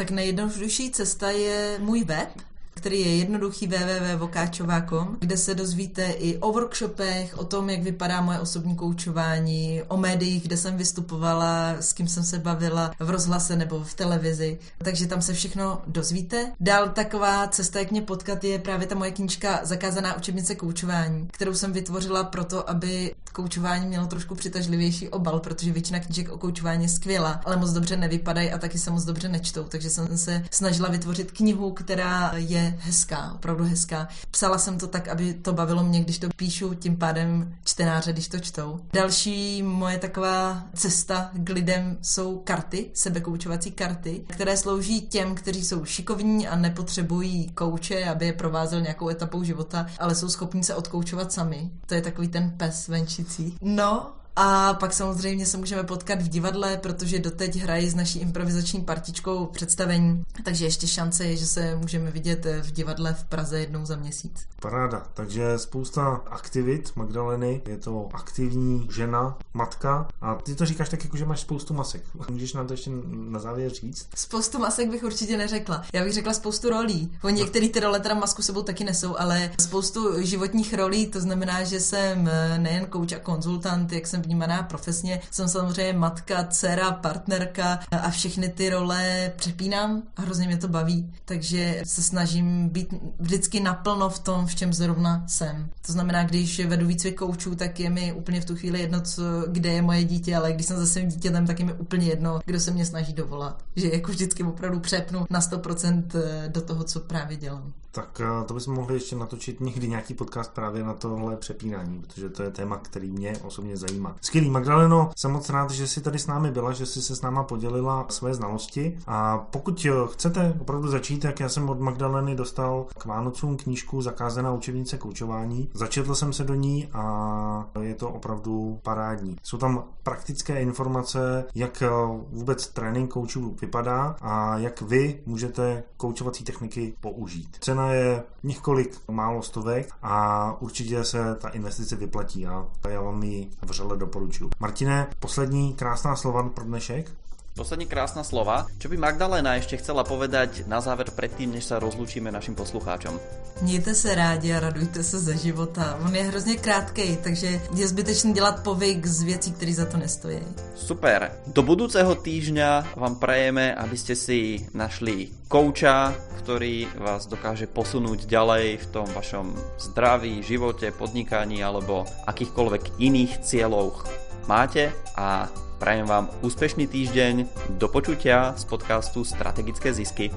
Tak 0.00 0.10
nejjednodušší 0.10 0.90
cesta 0.90 1.30
je 1.30 1.78
můj 1.78 2.04
web 2.04 2.28
který 2.74 3.00
je 3.00 3.16
jednoduchý 3.16 3.66
www.vokáčová.com, 3.66 5.16
kde 5.20 5.36
se 5.36 5.54
dozvíte 5.54 6.04
i 6.04 6.38
o 6.38 6.52
workshopech, 6.52 7.38
o 7.38 7.44
tom, 7.44 7.70
jak 7.70 7.82
vypadá 7.82 8.20
moje 8.20 8.38
osobní 8.38 8.76
koučování, 8.76 9.82
o 9.88 9.96
médiích, 9.96 10.42
kde 10.42 10.56
jsem 10.56 10.76
vystupovala, 10.76 11.70
s 11.80 11.92
kým 11.92 12.08
jsem 12.08 12.24
se 12.24 12.38
bavila 12.38 12.90
v 12.98 13.10
rozhlase 13.10 13.56
nebo 13.56 13.84
v 13.84 13.94
televizi. 13.94 14.58
Takže 14.78 15.06
tam 15.06 15.22
se 15.22 15.32
všechno 15.32 15.82
dozvíte. 15.86 16.52
Dál 16.60 16.88
taková 16.88 17.48
cesta, 17.48 17.78
jak 17.78 17.90
mě 17.90 18.02
potkat, 18.02 18.44
je 18.44 18.58
právě 18.58 18.86
ta 18.86 18.94
moje 18.94 19.10
knížka 19.10 19.60
Zakázaná 19.62 20.16
učebnice 20.16 20.54
koučování, 20.54 21.28
kterou 21.32 21.54
jsem 21.54 21.72
vytvořila 21.72 22.24
proto, 22.24 22.70
aby 22.70 23.14
koučování 23.32 23.86
mělo 23.86 24.06
trošku 24.06 24.34
přitažlivější 24.34 25.08
obal, 25.08 25.40
protože 25.40 25.72
většina 25.72 26.00
knížek 26.00 26.32
o 26.32 26.38
koučování 26.38 26.82
je 26.82 26.88
skvělá, 26.88 27.40
ale 27.44 27.56
moc 27.56 27.72
dobře 27.72 27.96
nevypadají 27.96 28.52
a 28.52 28.58
taky 28.58 28.78
se 28.78 28.90
moc 28.90 29.04
dobře 29.04 29.28
nečtou. 29.28 29.64
Takže 29.64 29.90
jsem 29.90 30.18
se 30.18 30.44
snažila 30.50 30.88
vytvořit 30.88 31.32
knihu, 31.32 31.72
která 31.72 32.32
je 32.36 32.59
hezká, 32.78 33.32
opravdu 33.34 33.64
hezká. 33.64 34.08
Psala 34.30 34.58
jsem 34.58 34.78
to 34.78 34.86
tak, 34.86 35.08
aby 35.08 35.34
to 35.34 35.52
bavilo 35.52 35.84
mě, 35.84 36.00
když 36.00 36.18
to 36.18 36.28
píšu, 36.36 36.74
tím 36.74 36.96
pádem 36.96 37.54
čtenáře, 37.64 38.12
když 38.12 38.28
to 38.28 38.38
čtou. 38.38 38.80
Další 38.92 39.62
moje 39.62 39.98
taková 39.98 40.64
cesta 40.74 41.30
k 41.34 41.48
lidem 41.48 41.98
jsou 42.02 42.38
karty, 42.38 42.90
sebekoučovací 42.94 43.70
karty, 43.70 44.24
které 44.28 44.56
slouží 44.56 45.00
těm, 45.00 45.34
kteří 45.34 45.64
jsou 45.64 45.84
šikovní 45.84 46.48
a 46.48 46.56
nepotřebují 46.56 47.48
kouče, 47.48 48.04
aby 48.04 48.26
je 48.26 48.32
provázel 48.32 48.80
nějakou 48.80 49.08
etapou 49.08 49.42
života, 49.42 49.86
ale 49.98 50.14
jsou 50.14 50.28
schopni 50.28 50.64
se 50.64 50.74
odkoučovat 50.74 51.32
sami. 51.32 51.70
To 51.86 51.94
je 51.94 52.02
takový 52.02 52.28
ten 52.28 52.50
pes 52.56 52.88
venčící. 52.88 53.56
No, 53.60 54.12
a 54.42 54.74
pak 54.74 54.92
samozřejmě 54.92 55.46
se 55.46 55.56
můžeme 55.56 55.84
potkat 55.84 56.22
v 56.22 56.28
divadle, 56.28 56.76
protože 56.76 57.18
doteď 57.18 57.56
hraji 57.56 57.90
s 57.90 57.94
naší 57.94 58.18
improvizační 58.18 58.80
partičkou 58.80 59.46
představení, 59.46 60.22
takže 60.44 60.64
ještě 60.64 60.86
šance 60.86 61.24
je, 61.24 61.36
že 61.36 61.46
se 61.46 61.76
můžeme 61.76 62.10
vidět 62.10 62.46
v 62.62 62.72
divadle 62.72 63.14
v 63.14 63.24
Praze 63.24 63.60
jednou 63.60 63.86
za 63.86 63.96
měsíc. 63.96 64.46
Paráda, 64.62 65.06
takže 65.14 65.58
spousta 65.58 66.22
aktivit 66.30 66.92
Magdaleny, 66.96 67.62
je 67.68 67.76
to 67.76 68.08
aktivní 68.12 68.88
žena, 68.92 69.38
matka 69.54 70.08
a 70.20 70.34
ty 70.34 70.54
to 70.54 70.66
říkáš 70.66 70.88
tak 70.88 71.04
jako, 71.04 71.16
že 71.16 71.24
máš 71.24 71.40
spoustu 71.40 71.74
masek. 71.74 72.02
Můžeš 72.30 72.52
nám 72.52 72.66
to 72.66 72.72
ještě 72.72 72.90
na 73.06 73.38
závěr 73.38 73.70
říct? 73.72 74.08
Spoustu 74.14 74.58
masek 74.58 74.90
bych 74.90 75.04
určitě 75.04 75.36
neřekla. 75.36 75.82
Já 75.92 76.04
bych 76.04 76.12
řekla 76.12 76.34
spoustu 76.34 76.70
rolí. 76.70 77.12
Oni 77.22 77.34
no. 77.34 77.44
některé 77.44 77.68
ty 77.68 77.80
role 77.80 78.00
teda 78.00 78.14
masku 78.14 78.42
sebou 78.42 78.62
taky 78.62 78.84
nesou, 78.84 79.16
ale 79.18 79.50
spoustu 79.60 80.22
životních 80.22 80.74
rolí, 80.74 81.06
to 81.06 81.20
znamená, 81.20 81.64
že 81.64 81.80
jsem 81.80 82.30
nejen 82.56 82.86
kouč 82.86 83.12
a 83.12 83.18
konzultant, 83.18 83.92
jak 83.92 84.06
jsem 84.06 84.22
vnímaná 84.30 84.62
profesně, 84.62 85.20
jsem 85.30 85.48
samozřejmě 85.48 85.92
matka, 85.92 86.44
dcera, 86.44 86.90
partnerka 86.90 87.80
a 87.90 88.10
všechny 88.10 88.48
ty 88.48 88.70
role 88.70 89.32
přepínám 89.36 90.02
a 90.16 90.22
hrozně 90.22 90.46
mě 90.46 90.56
to 90.56 90.68
baví. 90.68 91.12
Takže 91.24 91.82
se 91.86 92.02
snažím 92.02 92.68
být 92.68 92.94
vždycky 93.18 93.60
naplno 93.60 94.10
v 94.10 94.18
tom, 94.18 94.46
v 94.46 94.54
čem 94.54 94.72
zrovna 94.72 95.24
jsem. 95.26 95.70
To 95.86 95.92
znamená, 95.92 96.24
když 96.24 96.66
vedu 96.66 96.86
výcvik 96.86 97.18
koučů, 97.18 97.54
tak 97.56 97.80
je 97.80 97.90
mi 97.90 98.12
úplně 98.12 98.40
v 98.40 98.44
tu 98.44 98.56
chvíli 98.56 98.80
jedno, 98.80 99.00
co, 99.00 99.22
kde 99.46 99.72
je 99.72 99.82
moje 99.82 100.04
dítě, 100.04 100.36
ale 100.36 100.52
když 100.52 100.66
jsem 100.66 100.76
za 100.76 100.86
svým 100.86 101.08
dítětem, 101.08 101.46
tak 101.46 101.58
je 101.58 101.64
mi 101.64 101.72
úplně 101.72 102.06
jedno, 102.06 102.40
kdo 102.44 102.60
se 102.60 102.70
mě 102.70 102.86
snaží 102.86 103.12
dovolat. 103.12 103.64
Že 103.76 103.90
jako 103.92 104.10
vždycky 104.12 104.42
opravdu 104.42 104.80
přepnu 104.80 105.26
na 105.30 105.40
100% 105.40 106.02
do 106.48 106.60
toho, 106.60 106.84
co 106.84 107.00
právě 107.00 107.36
dělám. 107.36 107.72
Tak 107.92 108.20
eh, 108.20 108.44
to 108.44 108.54
bychom 108.54 108.74
mohli 108.74 108.94
ještě 108.94 109.16
natočit 109.16 109.60
někdy 109.60 109.88
nějaký 109.88 110.14
podcast 110.14 110.52
právě 110.52 110.84
na 110.84 110.94
tohle 110.94 111.36
přepínání, 111.36 112.00
protože 112.00 112.28
to 112.28 112.42
je 112.42 112.50
téma, 112.50 112.76
který 112.76 113.10
mě 113.10 113.38
osobně 113.42 113.76
zajímá. 113.76 114.09
Skvělý, 114.20 114.50
Magdaleno, 114.50 115.10
jsem 115.16 115.30
moc 115.30 115.50
rád, 115.50 115.70
že 115.70 115.86
jsi 115.86 116.00
tady 116.00 116.18
s 116.18 116.26
námi 116.26 116.50
byla, 116.50 116.72
že 116.72 116.86
jsi 116.86 117.02
se 117.02 117.16
s 117.16 117.22
náma 117.22 117.42
podělila 117.42 118.06
své 118.08 118.34
znalosti 118.34 118.98
a 119.06 119.38
pokud 119.38 119.86
eh, 119.86 119.92
chcete 120.12 120.54
opravdu 120.60 120.88
začít, 120.88 121.24
jak 121.24 121.40
já 121.40 121.48
jsem 121.48 121.70
od 121.70 121.80
Magdaleny 121.80 122.34
dostal 122.34 122.86
k 122.98 123.04
Vánocům 123.04 123.56
knížku 123.56 124.02
Zakázaná 124.02 124.52
učebnice 124.52 124.98
koučování, 124.98 125.70
začetl 125.74 126.14
jsem 126.14 126.32
se 126.32 126.44
do 126.44 126.54
ní 126.54 126.88
a 126.92 127.66
je 127.80 127.94
to 127.94 128.10
opravdu 128.10 128.78
parádní. 128.82 129.36
Jsou 129.42 129.58
tam 129.58 129.84
praktické 130.02 130.60
informace, 130.60 131.44
jak 131.54 131.82
eh, 131.82 131.88
vůbec 132.30 132.68
trénink 132.68 133.12
koučů 133.12 133.56
vypadá 133.60 134.16
a 134.20 134.58
jak 134.58 134.82
vy 134.82 135.20
můžete 135.26 135.82
koučovací 135.96 136.44
techniky 136.44 136.94
použít. 137.00 137.56
Cena 137.60 137.80
cena 137.80 137.92
je 137.92 138.22
několik 138.42 138.98
málo 139.10 139.42
stovek 139.42 139.88
a 140.02 140.56
určitě 140.60 141.04
se 141.04 141.34
ta 141.34 141.48
investice 141.48 141.96
vyplatí 141.96 142.46
a 142.46 142.66
já 142.88 143.00
vám 143.00 143.22
ji 143.22 143.50
vřele 143.62 143.96
doporučuji. 144.00 144.50
Martine, 144.60 145.06
poslední 145.18 145.74
krásná 145.74 146.16
slova 146.16 146.48
pro 146.48 146.64
dnešek. 146.64 147.10
Poslední 147.50 147.86
krásna 147.86 148.22
slova. 148.22 148.70
Čo 148.78 148.86
by 148.88 148.96
Magdalena 148.96 149.58
ešte 149.58 149.74
chcela 149.82 150.06
povedať 150.06 150.70
na 150.70 150.78
záver 150.78 151.10
predtým, 151.10 151.50
než 151.50 151.66
sa 151.66 151.82
rozlučíme 151.82 152.30
našim 152.30 152.54
poslucháčom? 152.54 153.18
Mějte 153.62 153.94
se 153.94 154.14
rádi 154.14 154.54
a 154.54 154.60
radujte 154.60 155.02
se 155.02 155.18
ze 155.18 155.36
života. 155.36 155.98
On 156.06 156.16
je 156.16 156.22
hrozně 156.22 156.56
krátký, 156.56 157.16
takže 157.16 157.60
je 157.74 157.88
zbytečný 157.88 158.32
dělat 158.32 158.62
povyk 158.62 159.06
z 159.06 159.22
věcí, 159.22 159.52
které 159.52 159.74
za 159.74 159.86
to 159.86 159.96
nestojí. 159.96 160.40
Super. 160.74 161.32
Do 161.46 161.62
budúceho 161.62 162.14
týždňa 162.14 162.96
vám 162.96 163.18
prajeme, 163.18 163.74
aby 163.74 163.96
ste 163.98 164.16
si 164.16 164.64
našli 164.72 165.28
kouča, 165.50 166.14
ktorý 166.40 166.88
vás 167.02 167.26
dokáže 167.26 167.66
posunúť 167.66 168.24
ďalej 168.24 168.78
v 168.78 168.86
tom 168.94 169.06
vašom 169.10 169.52
zdraví, 169.76 170.40
živote, 170.40 170.94
podnikaní 170.94 171.60
alebo 171.60 172.06
akýchkoľvek 172.30 173.02
iných 173.02 173.42
cieľoch 173.44 174.06
máte 174.48 174.90
a 175.14 175.46
Prajem 175.80 176.04
vám 176.04 176.28
úspešný 176.44 176.84
týždeň, 176.92 177.48
do 177.80 177.88
počutia 177.88 178.52
z 178.52 178.68
podcastu 178.68 179.24
Strategické 179.24 179.96
zisky. 179.96 180.28